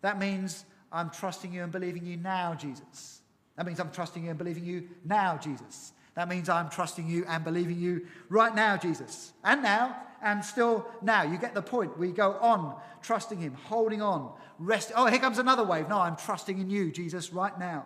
That 0.03 0.19
means 0.19 0.67
I'm 0.93 1.09
trusting 1.09 1.55
you 1.55 1.63
and 1.63 1.73
believing 1.73 2.05
you 2.05 2.19
now, 2.19 2.55
Jesus. 2.55 3.23
That 3.57 3.65
means 3.65 3.81
I'm 3.81 3.93
trusting 3.93 4.25
you 4.25 4.29
and 4.31 4.39
believing 4.39 4.67
you 4.67 4.89
now, 5.05 5.39
Jesus. 5.39 5.93
That 6.17 6.29
means 6.29 6.49
I'm 6.49 6.71
trusting 6.71 7.07
you 7.07 7.25
and 7.29 7.45
believing 7.45 7.79
you 7.79 8.07
right 8.31 8.55
now, 8.55 8.77
Jesus. 8.77 9.33
And 9.45 9.63
now, 9.63 9.97
and 10.23 10.45
still 10.45 10.87
now. 11.03 11.23
You 11.23 11.39
get 11.39 11.55
the 11.55 11.63
point. 11.63 11.99
We 11.99 12.11
go 12.11 12.33
on 12.41 12.75
trusting 13.03 13.39
Him, 13.39 13.55
holding 13.55 14.03
on, 14.03 14.33
rest. 14.59 14.93
Oh, 14.97 15.07
here 15.07 15.21
comes 15.21 15.39
another 15.39 15.63
wave. 15.63 15.89
No, 15.89 15.99
I'm 15.99 16.17
trusting 16.17 16.59
in 16.59 16.71
you, 16.71 16.91
Jesus, 16.91 17.33
right 17.33 17.57
now. 17.59 17.85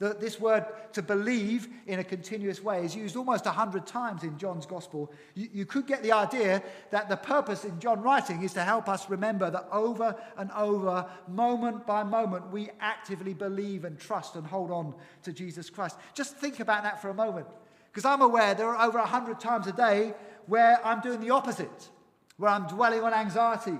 The, 0.00 0.12
this 0.12 0.40
word 0.40 0.66
to 0.94 1.02
believe 1.02 1.68
in 1.86 2.00
a 2.00 2.04
continuous 2.04 2.62
way 2.62 2.84
is 2.84 2.96
used 2.96 3.14
almost 3.14 3.44
100 3.44 3.86
times 3.86 4.24
in 4.24 4.38
John's 4.38 4.66
gospel. 4.66 5.12
You, 5.34 5.48
you 5.52 5.66
could 5.66 5.86
get 5.86 6.02
the 6.02 6.12
idea 6.12 6.62
that 6.90 7.08
the 7.08 7.16
purpose 7.16 7.64
in 7.64 7.78
John 7.78 8.02
writing 8.02 8.42
is 8.42 8.52
to 8.54 8.64
help 8.64 8.88
us 8.88 9.08
remember 9.08 9.50
that 9.50 9.68
over 9.70 10.16
and 10.36 10.50
over, 10.52 11.06
moment 11.28 11.86
by 11.86 12.02
moment, 12.02 12.50
we 12.50 12.70
actively 12.80 13.34
believe 13.34 13.84
and 13.84 13.98
trust 13.98 14.34
and 14.34 14.46
hold 14.46 14.72
on 14.72 14.94
to 15.22 15.32
Jesus 15.32 15.70
Christ. 15.70 15.96
Just 16.12 16.36
think 16.36 16.58
about 16.58 16.82
that 16.82 17.00
for 17.00 17.10
a 17.10 17.14
moment. 17.14 17.46
Because 17.94 18.04
I'm 18.06 18.22
aware 18.22 18.54
there 18.54 18.66
are 18.74 18.88
over 18.88 18.98
100 18.98 19.38
times 19.38 19.68
a 19.68 19.72
day 19.72 20.14
where 20.46 20.84
I'm 20.84 21.00
doing 21.00 21.20
the 21.20 21.30
opposite, 21.30 21.90
where 22.38 22.50
I'm 22.50 22.66
dwelling 22.66 23.02
on 23.02 23.14
anxiety, 23.14 23.78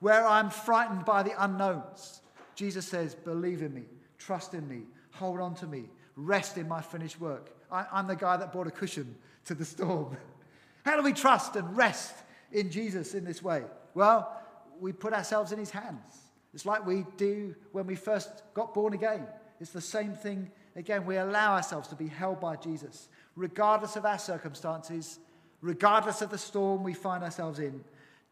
where 0.00 0.26
I'm 0.26 0.50
frightened 0.50 1.06
by 1.06 1.22
the 1.22 1.32
unknowns. 1.42 2.20
Jesus 2.54 2.86
says, 2.86 3.14
Believe 3.14 3.62
in 3.62 3.72
me, 3.72 3.84
trust 4.18 4.52
in 4.52 4.68
me, 4.68 4.82
hold 5.12 5.40
on 5.40 5.54
to 5.54 5.66
me, 5.66 5.84
rest 6.14 6.58
in 6.58 6.68
my 6.68 6.82
finished 6.82 7.18
work. 7.18 7.56
I, 7.72 7.86
am 8.00 8.06
the 8.06 8.16
guy 8.16 8.36
that 8.36 8.52
brought 8.52 8.66
a 8.66 8.70
cushion 8.70 9.16
to 9.46 9.54
the 9.54 9.64
storm. 9.64 10.14
How 10.84 10.98
do 10.98 11.02
we 11.02 11.14
trust 11.14 11.56
and 11.56 11.74
rest 11.74 12.14
in 12.52 12.70
Jesus 12.70 13.14
in 13.14 13.24
this 13.24 13.42
way? 13.42 13.62
Well, 13.94 14.42
we 14.78 14.92
put 14.92 15.14
ourselves 15.14 15.52
in 15.52 15.58
his 15.58 15.70
hands. 15.70 16.18
It's 16.52 16.66
like 16.66 16.86
we 16.86 17.06
do 17.16 17.54
when 17.72 17.86
we 17.86 17.94
first 17.94 18.42
got 18.52 18.74
born 18.74 18.92
again. 18.92 19.26
It's 19.58 19.70
the 19.70 19.80
same 19.80 20.12
thing 20.12 20.50
again. 20.76 21.06
We 21.06 21.16
allow 21.16 21.54
ourselves 21.54 21.88
to 21.88 21.94
be 21.94 22.08
held 22.08 22.40
by 22.40 22.56
Jesus 22.56 23.08
regardless 23.36 23.96
of 23.96 24.04
our 24.04 24.18
circumstances, 24.18 25.18
regardless 25.60 26.22
of 26.22 26.30
the 26.30 26.38
storm 26.38 26.82
we 26.82 26.94
find 26.94 27.24
ourselves 27.24 27.58
in, 27.58 27.82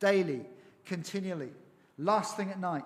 daily, 0.00 0.42
continually, 0.84 1.50
last 1.98 2.36
thing 2.36 2.50
at 2.50 2.60
night, 2.60 2.84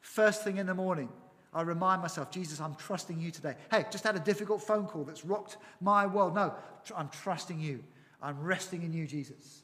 first 0.00 0.44
thing 0.44 0.58
in 0.58 0.66
the 0.66 0.74
morning. 0.74 1.08
I 1.52 1.62
remind 1.62 2.02
myself, 2.02 2.30
Jesus, 2.30 2.60
I'm 2.60 2.74
trusting 2.74 3.18
you 3.18 3.30
today. 3.30 3.54
Hey, 3.70 3.86
just 3.90 4.04
had 4.04 4.14
a 4.16 4.20
difficult 4.20 4.62
phone 4.62 4.86
call 4.86 5.04
that's 5.04 5.24
rocked 5.24 5.56
my 5.80 6.06
world. 6.06 6.34
No, 6.34 6.54
I'm 6.94 7.08
trusting 7.08 7.58
you. 7.58 7.82
I'm 8.20 8.40
resting 8.42 8.82
in 8.82 8.92
you, 8.92 9.06
Jesus. 9.06 9.62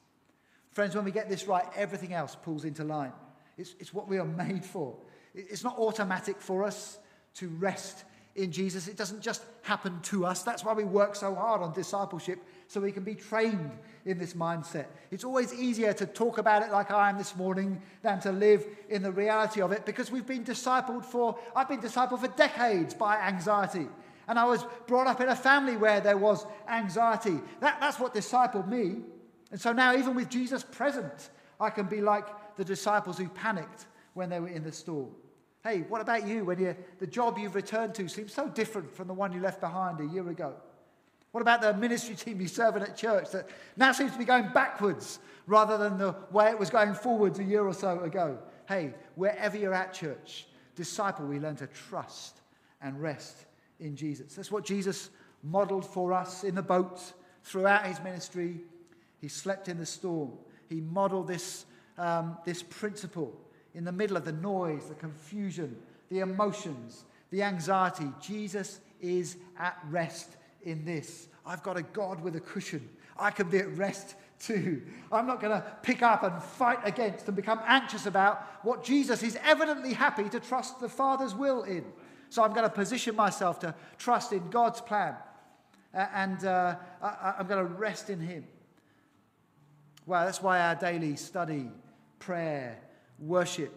Friends, 0.73 0.97
when 0.97 1.05
we 1.05 1.11
get 1.11 1.29
this 1.29 1.47
right, 1.47 1.65
everything 1.77 2.15
else 2.15 2.37
pulls 2.41 2.65
into 2.65 2.85
line. 2.85 3.13
It's, 3.59 3.75
it's 3.79 3.93
what 3.93 4.09
we 4.09 4.19
are 4.19 4.25
made 4.25 4.65
for. 4.65 4.97
It's 5.35 5.63
not 5.63 5.79
automatic 5.79 6.41
for 6.41 6.65
us 6.65 6.99
to 7.35 7.49
rest 7.49 8.05
in 8.37 8.51
Jesus. 8.51 8.89
It 8.89 8.97
doesn't 8.97 9.21
just 9.21 9.43
happen 9.63 10.01
to 10.03 10.27
us. 10.27 10.43
That's 10.43 10.65
why 10.65 10.73
we 10.73 10.85
work 10.85 11.15
so 11.15 11.35
hard 11.35 11.63
on 11.63 11.73
discipleship, 11.73 12.41
so 12.67 12.81
we 12.81 12.93
can 12.93 13.05
be 13.05 13.15
trained 13.15 13.71
in 14.05 14.19
this 14.19 14.35
mindset. 14.35 14.87
It's 15.11 15.25
always 15.25 15.55
easier 15.55 15.93
to 15.95 16.07
talk 16.07 16.39
about 16.39 16.63
it 16.63 16.71
like 16.71 16.91
I 16.91 17.09
am 17.09 17.19
this 17.19 17.37
morning 17.37 17.81
than 18.03 18.21
to 18.21 18.33
live 18.33 18.67
in 18.89 19.03
the 19.03 19.13
reality 19.13 19.61
of 19.61 19.73
it 19.73 19.87
because 19.87 20.11
we've 20.11 20.27
been 20.27 20.45
discipled 20.45 21.05
for, 21.05 21.39
I've 21.55 21.69
been 21.69 21.81
discipled 21.81 22.21
for 22.21 22.29
decades 22.29 22.93
by 22.95 23.17
anxiety. 23.19 23.87
And 24.27 24.39
I 24.39 24.45
was 24.45 24.65
brought 24.87 25.07
up 25.07 25.21
in 25.21 25.29
a 25.29 25.37
family 25.37 25.77
where 25.77 26.01
there 26.01 26.17
was 26.17 26.47
anxiety. 26.69 27.39
That, 27.61 27.79
that's 27.81 28.01
what 28.01 28.15
discipled 28.15 28.69
me. 28.69 29.03
And 29.51 29.61
so 29.61 29.73
now, 29.73 29.95
even 29.95 30.15
with 30.15 30.31
Jesus 30.31 30.65
present, 30.65 31.31
I 31.61 31.71
can 31.71 31.87
be 31.87 32.01
like 32.01 32.27
the 32.57 32.65
disciples 32.65 33.19
who 33.19 33.29
panicked 33.29 33.87
when 34.15 34.31
they 34.31 34.41
were 34.41 34.49
in 34.49 34.65
the 34.65 34.73
storm. 34.73 35.11
Hey, 35.65 35.81
what 35.89 36.03
about 36.03 36.29
you 36.29 36.45
when 36.45 36.59
you, 36.59 36.77
the 36.99 37.07
job 37.07 37.39
you've 37.39 37.55
returned 37.55 37.95
to 37.95 38.07
seems 38.07 38.35
so 38.35 38.49
different 38.49 38.95
from 38.95 39.09
the 39.09 39.15
one 39.15 39.33
you 39.33 39.41
left 39.41 39.63
behind 39.63 39.99
a 39.99 40.05
year 40.13 40.29
ago? 40.29 40.53
What 41.33 41.41
about 41.41 41.63
the 41.63 41.73
ministry 41.73 42.15
team 42.15 42.39
you 42.39 42.49
serve 42.49 42.77
in 42.77 42.83
at 42.83 42.99
church 42.99 43.31
that 43.31 43.49
now 43.75 43.93
seems 43.93 44.13
to 44.13 44.19
be 44.19 44.27
going 44.27 44.51
backwards 44.53 45.21
rather 45.47 45.79
than 45.79 45.97
the 45.97 46.15
way 46.31 46.51
it 46.51 46.59
was 46.59 46.69
going 46.69 46.93
forwards 46.93 47.39
a 47.39 47.45
year 47.45 47.65
or 47.67 47.73
so 47.73 48.01
ago? 48.01 48.39
Hey, 48.69 48.93
wherever 49.15 49.57
you're 49.57 49.73
at, 49.73 49.95
church, 49.95 50.47
disciple, 50.77 51.27
we 51.27 51.41
learn 51.41 51.57
to 51.57 51.67
trust 51.67 52.43
and 52.83 53.01
rest 53.01 53.47
in 53.81 53.97
Jesus. 53.97 54.35
That's 54.35 54.53
what 54.53 54.67
Jesus 54.67 55.09
modeled 55.43 55.87
for 55.87 56.13
us 56.13 56.45
in 56.45 56.55
the 56.55 56.63
boat 56.63 57.01
throughout 57.43 57.87
his 57.87 58.01
ministry. 58.01 58.61
He 59.19 59.29
slept 59.29 59.69
in 59.69 59.79
the 59.79 59.87
storm. 59.87 60.33
He 60.69 60.83
modeled 60.83 61.27
this, 61.27 61.65
um, 61.97 62.37
this 62.45 62.63
principle 62.63 63.35
in 63.75 63.85
the 63.85 63.93
middle 63.93 64.17
of 64.17 64.25
the 64.25 64.33
noise, 64.33 64.87
the 64.87 64.95
confusion, 64.95 65.77
the 66.11 66.21
emotions, 66.21 67.05
the 67.31 67.43
anxiety. 67.43 68.09
Jesus 68.21 68.81
is 69.01 69.37
at 69.59 69.77
rest 69.91 70.37
in 70.63 70.85
this. 70.85 71.29
I've 71.45 71.63
got 71.63 71.77
a 71.77 71.83
God 71.83 72.23
with 72.23 72.37
a 72.37 72.41
cushion. 72.41 72.89
I 73.19 73.31
can 73.31 73.49
be 73.51 73.59
at 73.59 73.77
rest 73.77 74.15
too. 74.39 74.83
I'm 75.13 75.27
not 75.27 75.41
going 75.41 75.53
to 75.53 75.65
pick 75.83 76.03
up 76.03 76.23
and 76.23 76.43
fight 76.43 76.79
against 76.85 77.27
and 77.27 77.37
become 77.37 77.61
anxious 77.67 78.07
about 78.07 78.43
what 78.63 78.85
Jesus 78.85 79.23
is 79.23 79.39
evidently 79.43 79.93
happy 79.93 80.29
to 80.29 80.41
trust 80.41 80.81
the 80.81 80.89
Father's 80.89 81.35
will 81.35 81.63
in. 81.63 81.85
So 82.31 82.43
I'm 82.43 82.53
going 82.53 82.65
to 82.65 82.75
position 82.75 83.15
myself 83.15 83.61
to 83.61 83.75
trust 83.99 84.33
in 84.33 84.51
God's 84.51 84.81
plan. 84.81 85.15
Uh, 85.95 86.07
and 86.15 86.45
uh, 86.45 86.77
I, 87.03 87.35
I'm 87.39 87.47
going 87.47 87.65
to 87.65 87.73
rest 87.73 88.11
in 88.11 88.21
Him. 88.21 88.45
Well, 90.07 90.25
that's 90.25 90.43
why 90.43 90.61
our 90.61 90.75
daily 90.75 91.17
study, 91.17 91.71
prayer, 92.19 92.79
worship, 93.19 93.73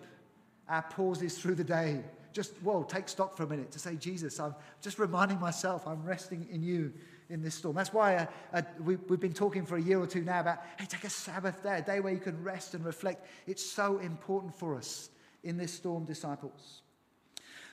our 0.70 0.82
pauses 0.84 1.38
through 1.38 1.56
the 1.56 1.64
day, 1.64 2.02
just, 2.34 2.54
whoa, 2.62 2.84
take 2.84 3.10
stock 3.10 3.36
for 3.36 3.44
a 3.44 3.48
minute 3.48 3.72
to 3.72 3.80
say, 3.80 3.96
Jesus, 3.96 4.40
I'm 4.40 4.54
just 4.82 5.00
reminding 5.00 5.40
myself 5.40 5.88
I'm 5.88 6.04
resting 6.04 6.48
in 6.52 6.62
you 6.62 6.94
in 7.30 7.42
this 7.42 7.56
storm. 7.56 7.76
That's 7.76 7.92
why 7.92 8.16
uh, 8.16 8.26
uh, 8.54 8.62
we, 8.84 8.94
have 8.94 9.20
been 9.20 9.34
talking 9.34 9.66
for 9.66 9.78
a 9.78 9.82
year 9.82 10.00
or 10.00 10.08
two 10.08 10.22
now 10.22 10.42
about, 10.42 10.60
hey, 10.80 10.86
take 10.86 11.04
a 11.04 11.10
Sabbath 11.10 11.64
day, 11.64 11.80
a 11.80 11.82
day 11.82 12.00
where 12.00 12.14
you 12.14 12.20
can 12.20 12.42
rest 12.44 12.74
and 12.74 12.86
reflect. 12.86 13.26
It's 13.48 13.66
so 13.66 13.98
important 14.00 14.56
for 14.56 14.76
us 14.76 15.10
in 15.44 15.58
this 15.58 15.74
storm, 15.74 16.06
disciples. 16.06 16.82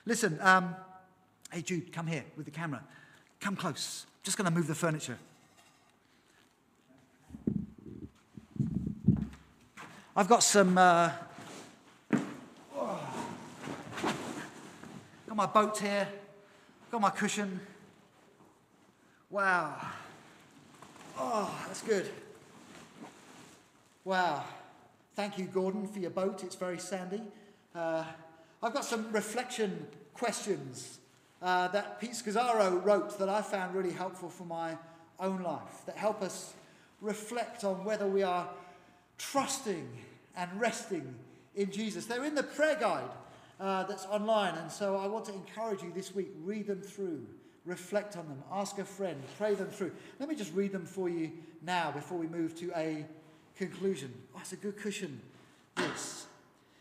Listen, 0.05 0.39
um, 0.41 0.75
hey, 1.51 1.61
Jude, 1.61 1.93
come 1.93 2.07
here 2.07 2.25
with 2.35 2.45
the 2.45 2.51
camera. 2.51 2.83
Come 3.39 3.55
close. 3.55 4.05
Just 4.23 4.37
going 4.37 4.49
to 4.49 4.55
move 4.55 4.67
the 4.67 4.75
furniture. 4.75 5.17
I've 10.15 10.27
got 10.27 10.41
some. 10.41 10.77
Uh, 10.77 11.11
got 15.35 15.53
my 15.53 15.61
boat 15.61 15.77
here. 15.77 16.07
Got 16.91 17.01
my 17.01 17.09
cushion. 17.09 17.59
Wow. 19.29 19.75
Oh, 21.17 21.53
that's 21.67 21.81
good. 21.81 22.09
Wow. 24.05 24.45
Thank 25.15 25.37
you, 25.37 25.45
Gordon, 25.45 25.87
for 25.87 25.99
your 25.99 26.11
boat. 26.11 26.43
It's 26.43 26.55
very 26.55 26.79
sandy. 26.79 27.21
Uh, 27.73 28.05
I've 28.63 28.73
got 28.73 28.85
some 28.85 29.11
reflection 29.11 29.87
questions 30.13 30.99
uh, 31.41 31.67
that 31.69 31.99
Pete 31.99 32.11
Scazzero 32.11 32.83
wrote 32.85 33.19
that 33.19 33.27
I 33.27 33.41
found 33.41 33.75
really 33.75 33.91
helpful 33.91 34.29
for 34.29 34.45
my 34.45 34.77
own 35.19 35.41
life, 35.43 35.85
that 35.85 35.97
help 35.97 36.21
us 36.21 36.53
reflect 37.01 37.63
on 37.65 37.83
whether 37.83 38.07
we 38.07 38.23
are 38.23 38.47
trusting 39.17 39.89
and 40.37 40.49
resting 40.59 41.13
in 41.55 41.71
Jesus. 41.71 42.05
They're 42.05 42.23
in 42.23 42.35
the 42.35 42.43
prayer 42.43 42.77
guide 42.79 43.09
uh, 43.59 43.83
that's 43.83 44.05
online, 44.05 44.55
and 44.55 44.71
so 44.71 44.97
I 44.97 45.07
want 45.07 45.25
to 45.25 45.33
encourage 45.33 45.81
you 45.81 45.91
this 45.93 46.13
week 46.13 46.29
read 46.43 46.67
them 46.67 46.81
through, 46.81 47.25
reflect 47.65 48.17
on 48.17 48.27
them, 48.27 48.43
ask 48.51 48.77
a 48.79 48.85
friend, 48.85 49.21
pray 49.37 49.55
them 49.55 49.69
through. 49.69 49.91
Let 50.19 50.29
me 50.29 50.35
just 50.35 50.53
read 50.53 50.71
them 50.71 50.85
for 50.85 51.09
you 51.09 51.31
now 51.61 51.91
before 51.91 52.17
we 52.17 52.27
move 52.27 52.57
to 52.59 52.71
a 52.75 53.05
conclusion. 53.57 54.13
Oh, 54.35 54.39
it's 54.41 54.51
a 54.51 54.57
good 54.57 54.77
cushion, 54.77 55.21
this. 55.75 56.25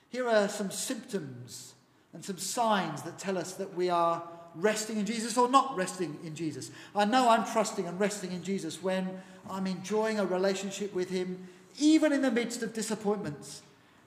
Here 0.09 0.29
are 0.29 0.49
some 0.49 0.71
symptoms 0.71 1.75
and 2.13 2.25
some 2.25 2.39
signs 2.39 3.03
that 3.03 3.19
tell 3.19 3.39
us 3.39 3.55
that 3.55 3.75
we 3.75 3.91
are 3.91 4.23
resting 4.55 4.99
in 4.99 5.07
Jesus 5.07 5.37
or 5.37 5.49
not 5.49 5.77
resting 5.77 6.17
in 6.25 6.35
Jesus. 6.35 6.71
I 6.95 7.05
know 7.05 7.29
I'm 7.29 7.45
trusting 7.45 7.87
and 7.87 7.99
resting 7.99 8.33
in 8.33 8.43
Jesus 8.43 8.83
when 8.83 9.21
I'm 9.51 9.67
enjoying 9.67 10.19
a 10.21 10.25
relationship 10.25 10.95
with 10.95 11.11
Him, 11.11 11.49
even 11.79 12.13
in 12.13 12.23
the 12.23 12.31
midst 12.31 12.63
of 12.63 12.73
disappointments 12.73 13.63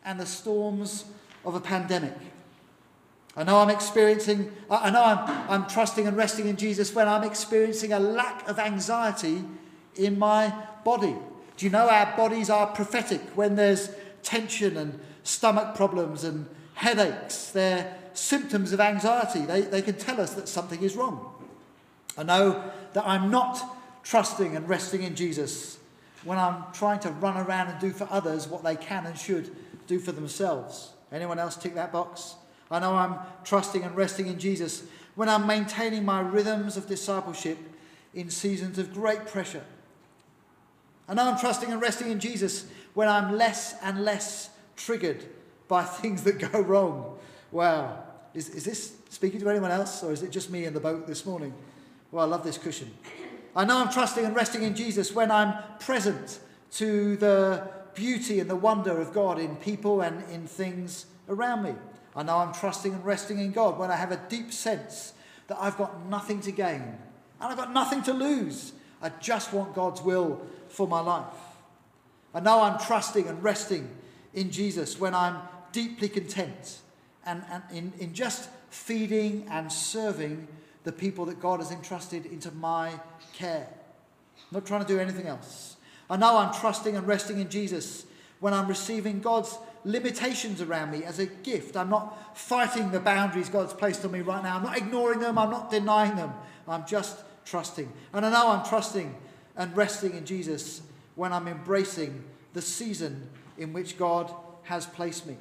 and 0.06 0.20
the 0.20 0.26
storms 0.26 1.06
of 1.46 1.56
a 1.56 1.60
pandemic. 1.60 2.16
I 3.38 3.44
know 3.44 3.60
I'm 3.60 3.70
experiencing, 3.70 4.52
I 4.68 4.90
know 4.90 5.04
I'm, 5.04 5.50
I'm 5.50 5.68
trusting 5.68 6.08
and 6.08 6.18
resting 6.18 6.48
in 6.48 6.58
Jesus 6.58 6.94
when 6.96 7.08
I'm 7.08 7.24
experiencing 7.24 7.94
a 7.94 8.00
lack 8.00 8.50
of 8.50 8.58
anxiety 8.58 9.44
in 9.96 10.18
my 10.18 10.52
body. 10.84 11.16
Do 11.56 11.66
you 11.66 11.72
know 11.72 11.88
our 11.88 12.18
bodies 12.18 12.50
are 12.50 12.66
prophetic 12.66 13.22
when 13.36 13.56
there's 13.56 13.92
tension 14.24 14.76
and 14.76 15.00
stomach 15.22 15.76
problems 15.76 16.24
and 16.24 16.48
headaches? 16.74 17.52
They're 17.52 17.96
symptoms 18.16 18.74
of 18.74 18.80
anxiety. 18.80 19.42
They, 19.42 19.62
they 19.62 19.84
can 19.84 20.00
tell 20.00 20.20
us 20.20 20.34
that 20.34 20.50
something 20.50 20.82
is 20.82 20.96
wrong. 20.96 21.32
I 22.18 22.24
know 22.24 22.64
that 22.94 23.06
I'm 23.06 23.30
not 23.30 23.64
trusting 24.02 24.56
and 24.56 24.68
resting 24.68 25.04
in 25.04 25.16
Jesus 25.16 25.78
when 26.24 26.40
I'm 26.40 26.64
trying 26.74 27.02
to 27.02 27.12
run 27.12 27.38
around 27.38 27.68
and 27.68 27.80
do 27.80 27.92
for 27.92 28.08
others 28.10 28.48
what 28.48 28.64
they 28.64 28.76
can 28.76 29.06
and 29.06 29.16
should 29.16 29.56
do 29.86 30.00
for 30.00 30.12
themselves. 30.12 30.94
Anyone 31.12 31.38
else 31.38 31.56
tick 31.56 31.76
that 31.76 31.92
box? 31.92 32.36
I 32.70 32.80
know 32.80 32.96
I'm 32.96 33.16
trusting 33.44 33.84
and 33.84 33.96
resting 33.96 34.28
in 34.28 34.40
Jesus 34.40 34.84
when 35.16 35.30
I'm 35.30 35.48
maintaining 35.48 36.06
my 36.06 36.20
rhythms 36.20 36.78
of 36.78 36.88
discipleship 36.88 37.58
in 38.14 38.30
seasons 38.30 38.78
of 38.78 38.94
great 38.94 39.26
pressure. 39.26 39.64
I 41.08 41.14
know 41.14 41.24
I'm 41.24 41.40
trusting 41.40 41.72
and 41.72 41.82
resting 41.82 42.12
in 42.12 42.20
Jesus 42.20 42.68
when 42.94 43.08
I'm 43.08 43.38
less 43.38 43.76
and 43.82 44.04
less 44.04 44.50
triggered 44.76 45.26
by 45.68 45.84
things 45.84 46.24
that 46.24 46.40
go 46.40 46.60
wrong. 46.60 47.18
Wow. 47.52 48.04
Is, 48.34 48.50
is 48.50 48.66
this 48.66 48.94
speaking 49.10 49.40
to 49.40 49.50
anyone 49.50 49.72
else, 49.72 50.04
or 50.04 50.12
is 50.12 50.22
it 50.22 50.32
just 50.32 50.50
me 50.50 50.66
in 50.66 50.74
the 50.74 50.80
boat 50.80 51.08
this 51.08 51.26
morning? 51.26 51.54
Well, 52.12 52.26
I 52.26 52.28
love 52.28 52.44
this 52.44 52.58
cushion. 52.58 52.92
I 53.56 53.66
know 53.66 53.78
I'm 53.78 53.92
trusting 53.92 54.24
and 54.24 54.36
resting 54.36 54.64
in 54.64 54.76
Jesus 54.76 55.14
when 55.14 55.32
I'm 55.32 55.56
present 55.80 56.40
to 56.74 57.16
the 57.18 57.68
beauty 57.96 58.40
and 58.40 58.50
the 58.50 58.56
wonder 58.56 59.02
of 59.02 59.14
God 59.14 59.40
in 59.40 59.56
people 59.56 60.02
and 60.02 60.24
in 60.30 60.46
things 60.46 61.08
around 61.28 61.64
me. 61.64 61.74
I 62.18 62.24
know 62.24 62.38
I'm 62.38 62.52
trusting 62.52 62.94
and 62.94 63.06
resting 63.06 63.38
in 63.38 63.52
God 63.52 63.78
when 63.78 63.92
I 63.92 63.96
have 63.96 64.12
a 64.12 64.20
deep 64.28 64.52
sense 64.52 65.14
that 65.48 65.58
I've 65.62 65.78
got 65.78 66.08
nothing 66.08 66.42
to 66.42 66.52
gain 66.52 66.82
and 66.82 66.98
I've 67.40 67.56
got 67.56 67.72
nothing 67.72 68.02
to 68.04 68.14
lose. 68.14 68.74
I 69.02 69.10
just 69.22 69.54
want 69.54 69.76
God's 69.76 70.02
will 70.02 70.42
for 70.68 70.88
my 70.88 71.00
life. 71.00 71.26
I 72.34 72.40
know 72.40 72.64
I'm 72.64 72.80
trusting 72.80 73.28
and 73.28 73.42
resting 73.44 73.88
in 74.34 74.50
Jesus 74.50 75.00
when 75.00 75.14
I'm 75.14 75.38
deeply 75.72 76.10
content 76.10 76.80
and, 77.24 77.44
and 77.52 77.64
in, 77.72 77.94
in 78.00 78.14
just 78.14 78.50
feeding 78.72 79.46
and 79.52 79.72
serving 79.72 80.48
the 80.86 80.92
people 80.92 81.26
that 81.26 81.40
God 81.40 81.60
has 81.60 81.72
entrusted 81.72 82.26
into 82.26 82.50
my 82.52 83.00
care. 83.34 83.68
I'm 83.70 84.44
not 84.52 84.66
trying 84.66 84.82
to 84.82 84.88
do 84.88 85.00
anything 85.00 85.28
else. 85.28 85.78
I 86.10 86.18
know 86.18 86.38
I'm 86.38 86.54
trusting 86.54 86.96
and 86.96 87.06
resting 87.06 87.40
in 87.40 87.50
Jesus 87.50 88.06
when 88.40 88.54
I'm 88.54 88.68
receiving 88.68 89.20
God's 89.20 89.58
limitations 89.86 90.62
around 90.62 90.92
me 90.92 91.04
as 91.04 91.20
a 91.20 91.26
gift. 91.26 91.78
I'm 91.78 91.90
not 91.90 92.38
fighting 92.38 92.92
the 92.92 93.00
boundaries 93.00 93.50
God's 93.50 93.74
placed 93.74 94.04
on 94.06 94.12
me 94.12 94.22
right 94.22 94.44
now. 94.44 94.58
I'm 94.58 94.64
not 94.64 94.78
ignoring 94.78 95.20
them. 95.20 95.38
I'm 95.38 95.50
not 95.50 95.72
denying 95.72 96.16
them. 96.16 96.34
I'm 96.68 96.86
just 96.86 97.18
trusting. 97.46 97.92
And 98.14 98.26
I 98.26 98.32
know 98.32 98.50
I'm 98.50 98.66
trusting 98.66 99.16
and 99.56 99.76
resting 99.76 100.14
in 100.14 100.26
Jesus 100.26 100.82
when 101.16 101.34
I'm 101.34 101.48
embracing 101.48 102.24
the 102.54 102.62
season 102.62 103.30
in 103.58 103.74
which 103.74 103.98
God 103.98 104.32
has 104.64 104.86
placed 104.86 105.26
me. 105.26 105.38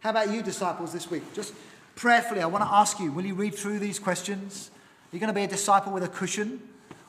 How 0.00 0.10
about 0.10 0.32
you, 0.32 0.42
disciples, 0.42 0.92
this 0.92 1.10
week? 1.10 1.22
Just 1.34 1.54
prayerfully, 1.96 2.40
I 2.40 2.46
want 2.46 2.64
to 2.64 2.70
ask 2.70 3.00
you 3.00 3.12
will 3.12 3.26
you 3.26 3.34
read 3.34 3.54
through 3.54 3.80
these 3.80 3.98
questions? 3.98 4.70
Are 5.12 5.16
you 5.16 5.20
going 5.20 5.28
to 5.28 5.34
be 5.34 5.42
a 5.42 5.48
disciple 5.48 5.92
with 5.92 6.04
a 6.04 6.08
cushion, 6.08 6.60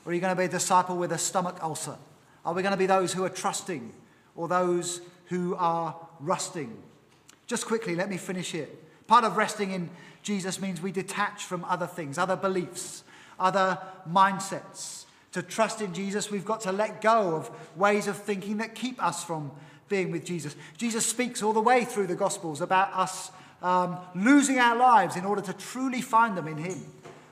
or 0.06 0.12
are 0.12 0.16
you 0.16 0.22
going 0.22 0.36
to 0.36 0.40
be 0.40 0.46
a 0.46 0.50
disciple 0.50 0.98
with 0.98 1.12
a 1.12 1.18
stomach 1.18 1.60
ulcer? 1.62 1.98
Are 2.46 2.54
we 2.54 2.64
going 2.64 2.72
to 2.72 2.78
be 2.78 2.86
those 2.86 3.14
who 3.14 3.24
are 3.24 3.30
trusting, 3.30 3.94
or 4.36 4.48
those 4.48 5.02
who 5.26 5.56
are 5.56 5.96
rusting? 6.20 6.78
Just 7.48 7.66
quickly, 7.66 7.96
let 7.96 8.10
me 8.10 8.18
finish 8.18 8.52
here. 8.52 8.68
Part 9.08 9.24
of 9.24 9.38
resting 9.38 9.72
in 9.72 9.90
Jesus 10.22 10.62
means 10.62 10.82
we 10.82 10.92
detach 10.92 11.44
from 11.44 11.66
other 11.66 11.88
things, 11.88 12.18
other 12.18 12.36
beliefs, 12.36 13.04
other 13.40 13.80
mindsets. 14.08 15.06
To 15.32 15.42
trust 15.42 15.82
in 15.82 15.94
Jesus, 15.94 16.30
we've 16.32 16.46
got 16.46 16.62
to 16.62 16.72
let 16.72 17.02
go 17.02 17.36
of 17.36 17.50
ways 17.78 18.08
of 18.08 18.18
thinking 18.18 18.58
that 18.58 18.76
keep 18.76 19.04
us 19.04 19.24
from 19.24 19.52
being 19.88 20.12
with 20.12 20.26
Jesus. 20.26 20.56
Jesus 20.78 21.06
speaks 21.06 21.42
all 21.42 21.54
the 21.54 21.62
way 21.62 21.86
through 21.86 22.08
the 22.08 22.16
Gospels 22.16 22.62
about 22.62 22.94
us 22.94 23.32
um, 23.62 23.98
losing 24.16 24.60
our 24.60 24.76
lives 24.76 25.16
in 25.16 25.26
order 25.26 25.42
to 25.42 25.54
truly 25.54 26.02
find 26.02 26.38
them 26.38 26.48
in 26.48 26.58
Him. 26.58 26.86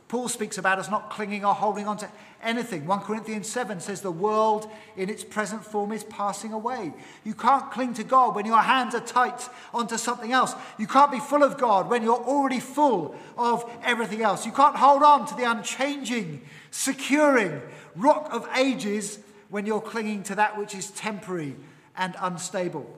Paul 0.08 0.30
speaks 0.30 0.58
about 0.58 0.80
us 0.80 0.90
not 0.90 1.10
clinging 1.10 1.44
or 1.44 1.54
holding 1.54 1.86
on 1.88 1.98
to 1.98 2.10
anything. 2.42 2.86
1 2.86 3.02
Corinthians 3.02 3.50
7 3.50 3.80
says 3.82 4.02
the 4.02 4.12
world 4.12 4.70
in 4.96 5.10
its 5.10 5.24
present 5.24 5.66
form 5.66 5.92
is 5.92 6.04
passing 6.06 6.54
away. 6.54 6.94
You 7.26 7.34
can't 7.34 7.70
cling 7.72 7.94
to 7.96 8.04
God 8.06 8.34
when 8.34 8.46
your 8.46 8.62
hands 8.62 8.96
are 8.96 9.02
tight 9.02 9.50
onto 9.74 9.98
something 9.98 10.32
else. 10.32 10.54
You 10.78 10.88
can't 10.88 11.12
be 11.12 11.20
full 11.20 11.44
of 11.44 11.58
God 11.58 11.90
when 11.90 12.04
you're 12.04 12.16
already 12.16 12.62
full 12.62 13.16
of 13.38 13.70
everything 13.84 14.22
else. 14.22 14.46
You 14.46 14.54
can't 14.54 14.78
hold 14.78 15.04
on 15.04 15.26
to 15.28 15.36
the 15.36 15.44
unchanging, 15.44 16.42
securing 16.72 17.62
rock 17.96 18.30
of 18.32 18.48
ages 18.56 19.20
when 19.50 19.66
you're 19.66 19.82
clinging 19.82 20.24
to 20.24 20.36
that 20.36 20.58
which 20.58 20.74
is 20.74 20.92
temporary 20.92 21.56
and 21.98 22.16
unstable. 22.22 22.98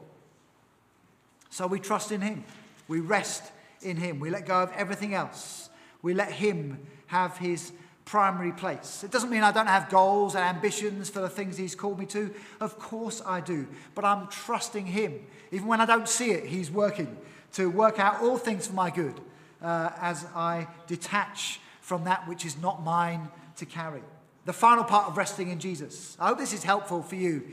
So 1.50 1.66
we 1.66 1.80
trust 1.80 2.12
in 2.12 2.22
Him. 2.22 2.44
We 2.88 3.00
rest 3.00 3.44
in 3.82 3.98
Him. 3.98 4.20
We 4.20 4.30
let 4.30 4.46
go 4.46 4.62
of 4.62 4.72
everything 4.74 5.16
else. 5.16 5.70
We 6.02 6.14
let 6.14 6.32
Him 6.32 6.80
have 7.10 7.38
His 7.38 7.72
primary 8.06 8.52
place. 8.52 9.04
It 9.04 9.12
doesn't 9.12 9.30
mean 9.30 9.44
I 9.44 9.52
don't 9.52 9.68
have 9.68 9.90
goals 9.90 10.34
and 10.34 10.44
ambitions 10.44 11.10
for 11.10 11.20
the 11.20 11.30
things 11.30 11.58
He's 11.58 11.76
called 11.76 12.00
me 12.00 12.08
to. 12.08 12.34
Of 12.60 12.80
course 12.80 13.22
I 13.26 13.40
do. 13.40 13.68
But 13.94 14.06
I'm 14.06 14.28
trusting 14.28 14.88
Him. 14.88 15.20
Even 15.52 15.68
when 15.68 15.80
I 15.80 15.86
don't 15.86 16.08
see 16.08 16.32
it, 16.32 16.46
He's 16.46 16.72
working 16.72 17.16
to 17.54 17.70
work 17.70 18.00
out 18.00 18.22
all 18.22 18.38
things 18.38 18.68
for 18.68 18.74
my 18.74 18.90
good 18.90 19.20
uh, 19.62 19.92
as 20.00 20.26
I 20.36 20.68
detach 20.88 21.60
from 21.82 22.06
that 22.06 22.28
which 22.28 22.46
is 22.46 22.58
not 22.58 22.84
mine 22.84 23.30
to 23.58 23.66
carry. 23.66 24.02
The 24.46 24.54
final 24.54 24.84
part 24.84 25.08
of 25.08 25.18
resting 25.18 25.50
in 25.50 25.60
Jesus. 25.60 26.18
I 26.20 26.28
hope 26.28 26.38
this 26.38 26.54
is 26.54 26.64
helpful 26.64 27.04
for 27.04 27.16
you, 27.16 27.44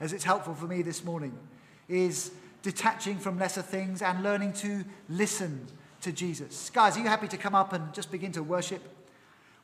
as 0.00 0.12
it's 0.12 0.24
helpful 0.24 0.54
for 0.54 0.66
me 0.66 0.82
this 0.82 1.04
morning, 1.04 1.36
is 1.88 2.30
detaching 2.62 3.18
from 3.18 3.38
lesser 3.38 3.62
things 3.62 4.02
and 4.02 4.22
learning 4.22 4.52
to 4.54 4.84
listen 5.08 5.66
to 6.00 6.12
Jesus. 6.12 6.70
Guys, 6.70 6.96
are 6.96 7.00
you 7.00 7.08
happy 7.08 7.28
to 7.28 7.36
come 7.36 7.54
up 7.54 7.72
and 7.72 7.92
just 7.92 8.10
begin 8.10 8.32
to 8.32 8.42
worship? 8.42 8.95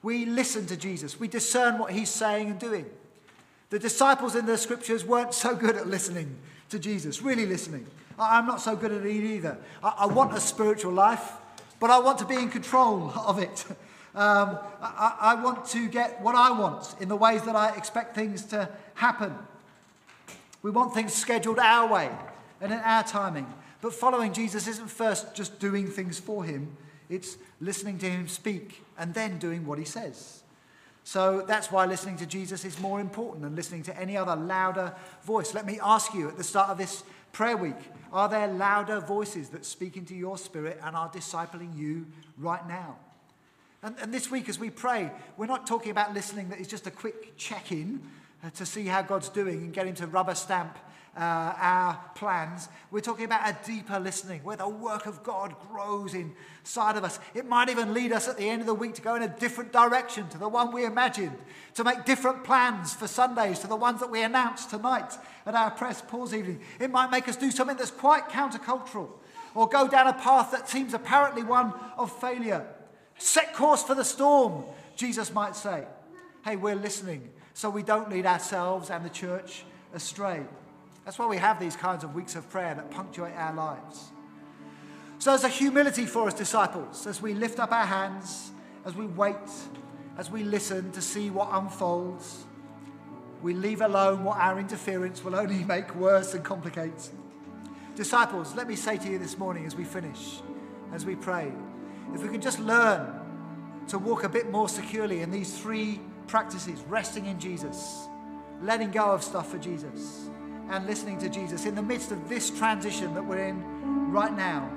We 0.02 0.24
listen 0.24 0.66
to 0.66 0.76
Jesus, 0.76 1.18
we 1.18 1.28
discern 1.28 1.78
what 1.78 1.92
he's 1.92 2.10
saying 2.10 2.50
and 2.50 2.58
doing. 2.58 2.86
The 3.70 3.78
disciples 3.78 4.34
in 4.34 4.46
the 4.46 4.58
scriptures 4.58 5.04
weren't 5.04 5.32
so 5.32 5.54
good 5.54 5.76
at 5.76 5.86
listening 5.86 6.36
to 6.70 6.78
Jesus, 6.78 7.22
really 7.22 7.46
listening. 7.46 7.86
I'm 8.18 8.46
not 8.46 8.60
so 8.60 8.76
good 8.76 8.92
at 8.92 9.06
it 9.06 9.10
either. 9.10 9.56
I, 9.82 10.06
want 10.06 10.36
a 10.36 10.40
spiritual 10.40 10.92
life, 10.92 11.32
but 11.80 11.90
I 11.90 11.98
want 11.98 12.18
to 12.18 12.26
be 12.26 12.34
in 12.34 12.50
control 12.50 13.10
of 13.26 13.38
it. 13.38 13.64
Um, 14.14 14.58
I, 14.82 15.16
I 15.20 15.34
want 15.42 15.64
to 15.68 15.88
get 15.88 16.20
what 16.20 16.34
I 16.34 16.50
want 16.50 16.94
in 17.00 17.08
the 17.08 17.16
ways 17.16 17.42
that 17.44 17.56
I 17.56 17.74
expect 17.76 18.14
things 18.14 18.44
to 18.46 18.68
happen. 18.94 19.34
We 20.60 20.70
want 20.70 20.92
things 20.94 21.14
scheduled 21.14 21.58
our 21.58 21.90
way 21.90 22.10
and 22.60 22.72
in 22.72 22.78
our 22.78 23.02
timing. 23.02 23.46
But 23.80 23.94
following 23.94 24.32
Jesus 24.32 24.68
isn't 24.68 24.90
first 24.90 25.34
just 25.34 25.58
doing 25.58 25.88
things 25.88 26.20
for 26.20 26.44
him, 26.44 26.76
it's 27.08 27.36
listening 27.60 27.98
to 27.98 28.10
him 28.10 28.28
speak 28.28 28.82
and 29.02 29.12
then 29.14 29.36
doing 29.36 29.66
what 29.66 29.80
he 29.80 29.84
says. 29.84 30.44
So 31.02 31.44
that's 31.44 31.72
why 31.72 31.86
listening 31.86 32.18
to 32.18 32.26
Jesus 32.26 32.64
is 32.64 32.78
more 32.78 33.00
important 33.00 33.42
than 33.42 33.56
listening 33.56 33.82
to 33.84 34.00
any 34.00 34.16
other 34.16 34.36
louder 34.36 34.94
voice. 35.24 35.54
Let 35.54 35.66
me 35.66 35.80
ask 35.82 36.14
you 36.14 36.28
at 36.28 36.36
the 36.36 36.44
start 36.44 36.70
of 36.70 36.78
this 36.78 37.02
prayer 37.32 37.56
week 37.56 37.74
are 38.12 38.28
there 38.28 38.46
louder 38.46 39.00
voices 39.00 39.48
that 39.48 39.64
speak 39.64 39.96
into 39.96 40.14
your 40.14 40.38
spirit 40.38 40.78
and 40.84 40.94
are 40.94 41.10
discipling 41.10 41.76
you 41.76 42.06
right 42.38 42.66
now? 42.68 42.96
And, 43.82 43.96
and 44.00 44.14
this 44.14 44.30
week, 44.30 44.48
as 44.48 44.60
we 44.60 44.70
pray, 44.70 45.10
we're 45.36 45.46
not 45.46 45.66
talking 45.66 45.90
about 45.90 46.14
listening 46.14 46.50
that 46.50 46.60
is 46.60 46.68
just 46.68 46.86
a 46.86 46.90
quick 46.92 47.36
check 47.36 47.72
in 47.72 48.02
uh, 48.44 48.50
to 48.50 48.64
see 48.64 48.84
how 48.84 49.02
God's 49.02 49.30
doing 49.30 49.62
and 49.62 49.72
get 49.72 49.88
him 49.88 49.96
to 49.96 50.06
rubber 50.06 50.36
stamp 50.36 50.78
uh, 51.16 51.52
our 51.56 52.00
plans. 52.14 52.68
We're 52.90 53.00
talking 53.00 53.26
about 53.26 53.48
a 53.48 53.56
deeper 53.66 54.00
listening 54.00 54.42
where 54.42 54.56
the 54.56 54.68
work 54.68 55.06
of 55.06 55.22
God 55.22 55.54
grows 55.70 56.14
inside 56.14 56.96
of 56.96 57.04
us. 57.04 57.18
It 57.34 57.46
might 57.46 57.68
even 57.68 57.92
lead 57.92 58.12
us 58.12 58.28
at 58.28 58.38
the 58.38 58.48
end 58.48 58.60
of 58.60 58.66
the 58.66 58.74
week 58.74 58.94
to 58.94 59.02
go 59.02 59.14
in 59.14 59.22
a 59.22 59.28
different 59.28 59.72
direction 59.72 60.28
to 60.30 60.38
the 60.38 60.48
one 60.48 60.72
we 60.72 60.86
imagined, 60.86 61.36
to 61.74 61.84
make 61.84 62.04
different 62.04 62.44
plans 62.44 62.94
for 62.94 63.06
Sundays 63.06 63.58
to 63.58 63.66
the 63.66 63.76
ones 63.76 64.00
that 64.00 64.10
we 64.10 64.22
announced 64.22 64.70
tonight 64.70 65.12
at 65.44 65.54
our 65.54 65.70
press 65.70 66.00
pause 66.00 66.32
evening. 66.32 66.60
It 66.80 66.90
might 66.90 67.10
make 67.10 67.28
us 67.28 67.36
do 67.36 67.50
something 67.50 67.76
that's 67.76 67.90
quite 67.90 68.28
countercultural 68.28 69.10
or 69.54 69.68
go 69.68 69.86
down 69.86 70.06
a 70.06 70.14
path 70.14 70.50
that 70.52 70.68
seems 70.68 70.94
apparently 70.94 71.42
one 71.42 71.74
of 71.98 72.10
failure. 72.20 72.66
Set 73.18 73.54
course 73.54 73.82
for 73.82 73.94
the 73.94 74.04
storm, 74.04 74.64
Jesus 74.96 75.32
might 75.32 75.56
say. 75.56 75.84
Hey, 76.44 76.56
we're 76.56 76.74
listening 76.74 77.28
so 77.54 77.68
we 77.68 77.82
don't 77.82 78.10
lead 78.10 78.24
ourselves 78.24 78.90
and 78.90 79.04
the 79.04 79.10
church 79.10 79.64
astray. 79.92 80.42
That's 81.04 81.18
why 81.18 81.26
we 81.26 81.36
have 81.36 81.58
these 81.58 81.76
kinds 81.76 82.04
of 82.04 82.14
weeks 82.14 82.36
of 82.36 82.48
prayer 82.48 82.74
that 82.74 82.90
punctuate 82.90 83.34
our 83.36 83.54
lives. 83.54 84.10
So 85.18 85.30
there's 85.30 85.44
a 85.44 85.48
humility 85.48 86.06
for 86.06 86.26
us, 86.26 86.34
disciples, 86.34 87.06
as 87.06 87.22
we 87.22 87.34
lift 87.34 87.60
up 87.60 87.72
our 87.72 87.86
hands, 87.86 88.50
as 88.84 88.94
we 88.94 89.06
wait, 89.06 89.36
as 90.18 90.30
we 90.30 90.42
listen 90.42 90.90
to 90.92 91.00
see 91.00 91.30
what 91.30 91.48
unfolds. 91.52 92.44
We 93.40 93.54
leave 93.54 93.80
alone 93.80 94.24
what 94.24 94.38
our 94.38 94.58
interference 94.58 95.24
will 95.24 95.34
only 95.34 95.64
make 95.64 95.94
worse 95.94 96.34
and 96.34 96.44
complicate. 96.44 97.10
Disciples, 97.94 98.54
let 98.54 98.68
me 98.68 98.76
say 98.76 98.96
to 98.96 99.08
you 99.08 99.18
this 99.18 99.36
morning 99.36 99.66
as 99.66 99.76
we 99.76 99.84
finish, 99.84 100.40
as 100.92 101.04
we 101.04 101.14
pray, 101.14 101.52
if 102.14 102.22
we 102.22 102.28
can 102.28 102.40
just 102.40 102.58
learn 102.58 103.20
to 103.88 103.98
walk 103.98 104.24
a 104.24 104.28
bit 104.28 104.50
more 104.50 104.68
securely 104.68 105.20
in 105.20 105.30
these 105.30 105.58
three 105.58 106.00
practices 106.26 106.80
resting 106.88 107.26
in 107.26 107.38
Jesus, 107.38 108.06
letting 108.62 108.90
go 108.90 109.10
of 109.10 109.22
stuff 109.22 109.50
for 109.50 109.58
Jesus, 109.58 110.30
and 110.70 110.86
listening 110.86 111.18
to 111.18 111.28
Jesus 111.28 111.66
in 111.66 111.74
the 111.74 111.82
midst 111.82 112.12
of 112.12 112.28
this 112.28 112.50
transition 112.50 113.14
that 113.14 113.24
we're 113.24 113.46
in 113.46 114.10
right 114.10 114.34
now, 114.34 114.70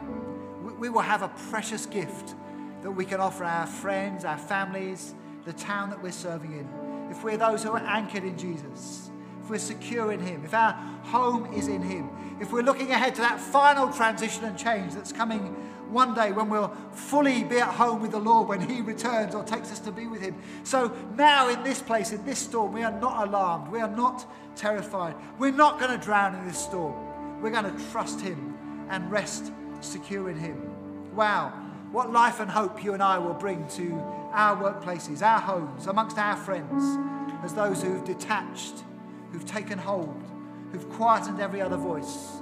we 0.80 0.89
will 0.89 1.02
have 1.02 1.21
a 1.21 1.30
precious 1.50 1.86
gift 1.86 2.36
that 2.82 2.91
we 2.91 3.06
can 3.06 3.19
offer 3.19 3.43
our 3.43 3.65
friends, 3.65 4.26
our 4.26 4.38
families, 4.38 5.15
the 5.45 5.54
town 5.54 5.89
that 5.89 6.02
we're 6.02 6.12
serving 6.12 6.52
in. 6.54 6.67
If 7.10 7.24
we're 7.24 7.38
those 7.38 7.63
who 7.63 7.71
are 7.71 7.80
anchored 7.80 8.24
in 8.24 8.38
Jesus, 8.38 9.10
if 9.41 9.50
we're 9.50 9.60
secure 9.60 10.12
in 10.12 10.19
Him, 10.19 10.43
if 10.43 10.54
our 10.54 10.74
home 11.04 11.54
is 11.54 11.67
in 11.67 11.82
Him, 11.82 12.10
if 12.41 12.52
we're 12.52 12.63
looking 12.63 12.91
ahead 12.91 13.15
to 13.15 13.21
that 13.21 13.39
final 13.39 13.91
transition 13.91 14.43
and 14.43 14.58
change 14.58 14.93
that's 14.93 15.13
coming 15.13 15.56
one 15.89 16.13
day 16.13 16.32
when 16.32 16.50
we'll 16.50 16.74
fully 16.91 17.43
be 17.43 17.60
at 17.60 17.69
home 17.69 18.02
with 18.02 18.12
the 18.12 18.19
Lord 18.19 18.48
when 18.48 18.62
He 18.62 18.82
returns 18.82 19.36
or 19.36 19.43
takes 19.43 19.71
us 19.71 19.80
to 19.80 19.91
be 19.91 20.08
with 20.08 20.21
Him. 20.21 20.36
So 20.63 20.95
now, 21.15 21.50
in 21.50 21.63
this 21.63 21.82
place, 21.82 22.12
in 22.12 22.24
this 22.26 22.39
storm, 22.39 22.74
we 22.74 22.84
are 22.84 23.00
not 23.00 23.28
alarmed. 23.28 23.71
We 23.71 23.80
are 23.80 23.89
not 23.89 24.26
terrified. 24.56 25.15
We're 25.38 25.52
not 25.52 25.80
going 25.80 25.98
to 25.98 26.04
drown 26.04 26.36
in 26.36 26.48
this 26.48 26.58
storm. 26.58 27.41
We're 27.41 27.52
going 27.52 27.76
to 27.76 27.91
trust 27.91 28.21
Him 28.21 28.58
and 28.89 29.12
rest 29.12 29.52
secure 29.82 30.30
in 30.30 30.38
Him. 30.38 31.15
Wow, 31.15 31.50
what 31.91 32.12
life 32.12 32.39
and 32.39 32.50
hope 32.50 32.84
you 32.84 32.93
and 32.93 33.04
I 33.04 33.17
will 33.17 33.34
bring 33.34 33.67
to 33.69 33.93
our 34.34 34.58
workplaces, 34.58 35.21
our 35.21 35.39
homes, 35.39 35.88
amongst 35.88 36.17
our 36.17 36.36
friends, 36.36 36.98
as 37.43 37.54
those 37.54 37.82
who've 37.82 38.04
detached, 38.04 38.84
who've 39.32 39.45
taken 39.45 39.78
hold, 39.78 40.24
who've 40.71 40.89
quietened 40.89 41.39
every 41.39 41.62
other 41.62 41.78
voice, 41.78 42.41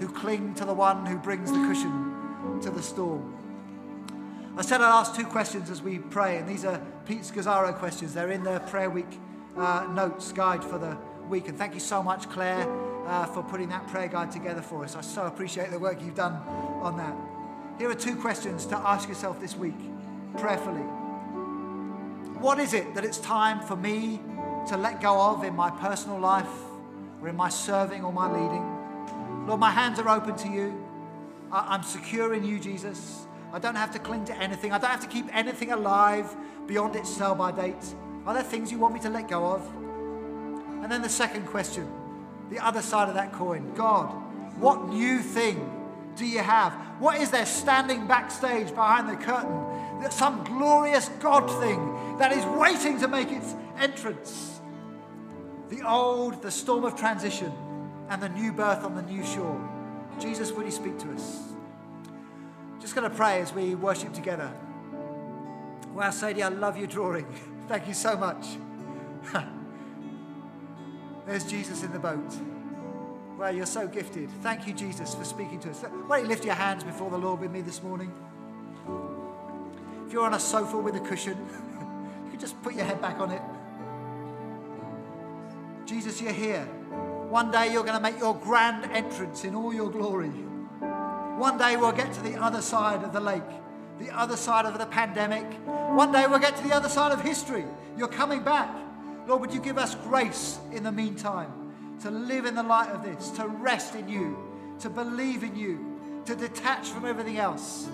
who 0.00 0.08
cling 0.08 0.54
to 0.54 0.64
the 0.64 0.74
one 0.74 1.06
who 1.06 1.16
brings 1.16 1.50
the 1.50 1.58
cushion 1.58 2.09
to 2.62 2.70
the 2.70 2.82
storm. 2.82 3.36
I 4.56 4.62
said 4.62 4.80
I'd 4.80 5.00
ask 5.00 5.14
two 5.14 5.24
questions 5.24 5.70
as 5.70 5.80
we 5.80 5.98
pray, 5.98 6.38
and 6.38 6.48
these 6.48 6.64
are 6.64 6.80
Pete 7.06 7.22
Scazzero 7.22 7.74
questions. 7.78 8.12
They're 8.14 8.30
in 8.30 8.44
the 8.44 8.60
prayer 8.60 8.90
week 8.90 9.18
uh, 9.56 9.86
notes 9.92 10.32
guide 10.32 10.62
for 10.62 10.78
the 10.78 10.96
week. 11.28 11.48
And 11.48 11.56
thank 11.56 11.74
you 11.74 11.80
so 11.80 12.02
much, 12.02 12.28
Claire, 12.28 12.66
uh, 13.06 13.26
for 13.26 13.42
putting 13.42 13.68
that 13.70 13.86
prayer 13.88 14.08
guide 14.08 14.30
together 14.30 14.60
for 14.60 14.84
us. 14.84 14.96
I 14.96 15.00
so 15.00 15.26
appreciate 15.26 15.70
the 15.70 15.78
work 15.78 16.02
you've 16.02 16.16
done 16.16 16.34
on 16.82 16.96
that. 16.98 17.16
Here 17.78 17.88
are 17.88 17.94
two 17.94 18.16
questions 18.16 18.66
to 18.66 18.76
ask 18.76 19.08
yourself 19.08 19.40
this 19.40 19.56
week, 19.56 19.78
prayerfully. 20.36 20.82
What 22.40 22.58
is 22.58 22.74
it 22.74 22.94
that 22.94 23.04
it's 23.04 23.18
time 23.18 23.60
for 23.60 23.76
me 23.76 24.20
to 24.68 24.76
let 24.76 25.00
go 25.00 25.20
of 25.20 25.44
in 25.44 25.54
my 25.54 25.70
personal 25.70 26.18
life, 26.18 26.50
or 27.22 27.28
in 27.28 27.36
my 27.36 27.48
serving 27.48 28.04
or 28.04 28.12
my 28.12 28.30
leading? 28.30 29.46
Lord, 29.46 29.60
my 29.60 29.70
hands 29.70 29.98
are 29.98 30.08
open 30.08 30.36
to 30.36 30.48
you. 30.48 30.89
I'm 31.52 31.82
secure 31.82 32.34
in 32.34 32.44
you, 32.44 32.58
Jesus. 32.58 33.26
I 33.52 33.58
don't 33.58 33.74
have 33.74 33.90
to 33.92 33.98
cling 33.98 34.24
to 34.26 34.36
anything. 34.36 34.72
I 34.72 34.78
don't 34.78 34.90
have 34.90 35.00
to 35.00 35.08
keep 35.08 35.26
anything 35.34 35.72
alive 35.72 36.34
beyond 36.66 36.94
its 36.94 37.08
sell 37.08 37.34
by 37.34 37.50
date. 37.50 37.94
Are 38.26 38.34
there 38.34 38.42
things 38.42 38.70
you 38.70 38.78
want 38.78 38.94
me 38.94 39.00
to 39.00 39.10
let 39.10 39.28
go 39.28 39.44
of? 39.46 39.66
And 40.82 40.90
then 40.90 41.02
the 41.02 41.08
second 41.08 41.46
question, 41.46 41.90
the 42.50 42.64
other 42.64 42.82
side 42.82 43.08
of 43.08 43.14
that 43.14 43.32
coin 43.32 43.72
God, 43.74 44.06
what 44.58 44.88
new 44.88 45.18
thing 45.18 45.68
do 46.16 46.24
you 46.24 46.40
have? 46.40 46.72
What 47.00 47.20
is 47.20 47.30
there 47.30 47.46
standing 47.46 48.06
backstage 48.06 48.68
behind 48.68 49.08
the 49.08 49.16
curtain? 49.16 50.10
Some 50.10 50.44
glorious 50.44 51.08
God 51.20 51.50
thing 51.60 52.16
that 52.18 52.32
is 52.32 52.44
waiting 52.44 52.98
to 53.00 53.08
make 53.08 53.30
its 53.32 53.54
entrance. 53.78 54.60
The 55.68 55.86
old, 55.86 56.42
the 56.42 56.50
storm 56.50 56.84
of 56.84 56.96
transition, 56.96 57.52
and 58.08 58.22
the 58.22 58.28
new 58.28 58.52
birth 58.52 58.84
on 58.84 58.94
the 58.94 59.02
new 59.02 59.24
shore. 59.24 59.69
Jesus, 60.20 60.52
would 60.52 60.66
He 60.66 60.70
speak 60.70 60.98
to 60.98 61.10
us? 61.12 61.38
Just 62.80 62.94
going 62.94 63.08
to 63.08 63.16
pray 63.16 63.40
as 63.40 63.52
we 63.52 63.74
worship 63.74 64.12
together. 64.12 64.52
Wow, 65.94 66.10
Sadie, 66.10 66.42
I 66.42 66.48
love 66.48 66.76
your 66.76 66.86
drawing. 66.86 67.26
Thank 67.68 67.88
you 67.88 67.94
so 67.94 68.16
much. 68.16 68.46
There's 71.26 71.44
Jesus 71.44 71.82
in 71.82 71.92
the 71.92 71.98
boat. 71.98 72.34
Wow, 73.38 73.48
you're 73.48 73.66
so 73.66 73.86
gifted. 73.86 74.30
Thank 74.42 74.66
you, 74.66 74.74
Jesus, 74.74 75.14
for 75.14 75.24
speaking 75.24 75.60
to 75.60 75.70
us. 75.70 75.82
Why 76.06 76.18
don't 76.18 76.24
you 76.24 76.28
lift 76.28 76.44
your 76.44 76.54
hands 76.54 76.84
before 76.84 77.10
the 77.10 77.18
Lord 77.18 77.40
with 77.40 77.50
me 77.50 77.62
this 77.62 77.82
morning? 77.82 78.12
If 80.06 80.12
you're 80.12 80.24
on 80.24 80.34
a 80.34 80.40
sofa 80.40 80.76
with 80.76 80.96
a 80.96 81.00
cushion, 81.00 81.38
you 82.24 82.30
can 82.30 82.40
just 82.40 82.60
put 82.62 82.74
your 82.74 82.84
head 82.84 83.00
back 83.00 83.18
on 83.18 83.30
it. 83.30 83.42
Jesus, 85.86 86.20
you're 86.20 86.32
here. 86.32 86.68
One 87.30 87.52
day 87.52 87.72
you're 87.72 87.84
going 87.84 87.94
to 87.94 88.02
make 88.02 88.18
your 88.18 88.34
grand 88.34 88.90
entrance 88.90 89.44
in 89.44 89.54
all 89.54 89.72
your 89.72 89.88
glory. 89.88 90.30
One 90.30 91.58
day 91.58 91.76
we'll 91.76 91.92
get 91.92 92.12
to 92.14 92.22
the 92.22 92.34
other 92.34 92.60
side 92.60 93.04
of 93.04 93.12
the 93.12 93.20
lake, 93.20 93.44
the 94.00 94.10
other 94.10 94.36
side 94.36 94.66
of 94.66 94.76
the 94.76 94.86
pandemic. 94.86 95.44
One 95.64 96.10
day 96.10 96.26
we'll 96.26 96.40
get 96.40 96.56
to 96.56 96.62
the 96.64 96.74
other 96.74 96.88
side 96.88 97.12
of 97.12 97.22
history. 97.22 97.64
You're 97.96 98.08
coming 98.08 98.42
back. 98.42 98.68
Lord, 99.28 99.42
would 99.42 99.54
you 99.54 99.60
give 99.60 99.78
us 99.78 99.94
grace 99.94 100.58
in 100.72 100.82
the 100.82 100.90
meantime 100.90 101.72
to 102.02 102.10
live 102.10 102.46
in 102.46 102.56
the 102.56 102.64
light 102.64 102.88
of 102.88 103.04
this, 103.04 103.30
to 103.36 103.46
rest 103.46 103.94
in 103.94 104.08
you, 104.08 104.36
to 104.80 104.90
believe 104.90 105.44
in 105.44 105.54
you, 105.54 106.00
to 106.24 106.34
detach 106.34 106.88
from 106.88 107.04
everything 107.04 107.38
else, 107.38 107.88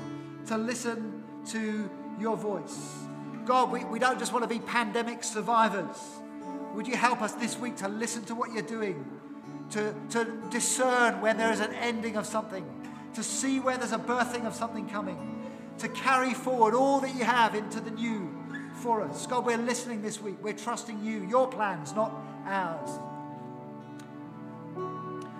to 0.46 0.56
listen 0.56 1.22
to 1.48 1.90
your 2.18 2.38
voice. 2.38 2.94
God, 3.44 3.70
we, 3.70 3.84
we 3.84 3.98
don't 3.98 4.18
just 4.18 4.32
want 4.32 4.44
to 4.44 4.48
be 4.48 4.60
pandemic 4.60 5.22
survivors. 5.22 5.98
Would 6.74 6.86
you 6.86 6.96
help 6.96 7.20
us 7.20 7.32
this 7.32 7.58
week 7.58 7.76
to 7.76 7.88
listen 7.88 8.24
to 8.24 8.34
what 8.34 8.52
you're 8.54 8.62
doing? 8.62 9.15
To, 9.70 9.94
to 10.10 10.24
discern 10.50 11.20
when 11.20 11.36
there 11.36 11.52
is 11.52 11.60
an 11.60 11.72
ending 11.74 12.16
of 12.16 12.26
something, 12.26 12.64
to 13.14 13.22
see 13.22 13.60
where 13.60 13.76
there's 13.76 13.92
a 13.92 13.98
birthing 13.98 14.46
of 14.46 14.54
something 14.54 14.88
coming, 14.88 15.44
to 15.78 15.88
carry 15.88 16.34
forward 16.34 16.74
all 16.74 17.00
that 17.00 17.14
you 17.14 17.24
have 17.24 17.54
into 17.54 17.80
the 17.80 17.90
new 17.90 18.32
for 18.74 19.02
us. 19.02 19.26
God, 19.26 19.44
we're 19.44 19.56
listening 19.56 20.02
this 20.02 20.20
week. 20.20 20.36
We're 20.42 20.52
trusting 20.52 21.04
you, 21.04 21.26
your 21.26 21.48
plans, 21.48 21.94
not 21.94 22.12
ours. 22.44 22.90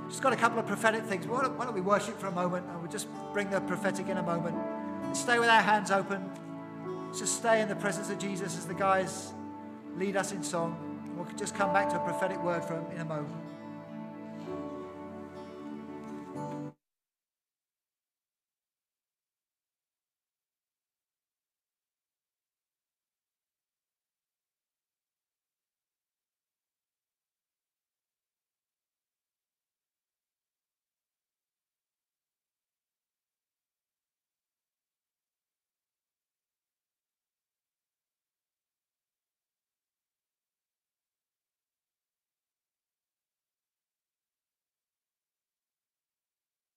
Just 0.09 0.23
got 0.23 0.33
a 0.33 0.37
couple 0.37 0.59
of 0.59 0.67
prophetic 0.67 1.05
things. 1.05 1.27
Why 1.27 1.43
don't, 1.43 1.59
why 1.59 1.65
don't 1.65 1.75
we 1.75 1.81
worship 1.81 2.19
for 2.19 2.29
a 2.29 2.33
moment 2.33 2.67
and 2.69 2.81
we'll 2.81 2.91
just 2.91 3.09
bring 3.33 3.51
the 3.51 3.61
prophetic 3.61 4.09
in 4.09 4.19
a 4.19 4.23
moment. 4.23 4.57
Stay 5.17 5.39
with 5.39 5.49
our 5.49 5.63
hands 5.63 5.91
open. 5.91 6.31
Just 7.17 7.39
stay 7.39 7.61
in 7.61 7.69
the 7.69 7.77
presence 7.77 8.11
of 8.11 8.19
Jesus 8.19 8.57
as 8.57 8.67
the 8.67 8.75
guys 8.75 9.33
lead 9.97 10.17
us 10.17 10.33
in 10.33 10.43
song. 10.43 10.77
We'll 11.17 11.27
just 11.37 11.55
come 11.55 11.73
back 11.73 11.89
to 11.91 11.97
a 11.97 12.05
prophetic 12.05 12.43
word 12.43 12.65
from 12.65 12.85
him 12.87 12.93
in 12.97 13.01
a 13.01 13.05
moment. 13.05 13.35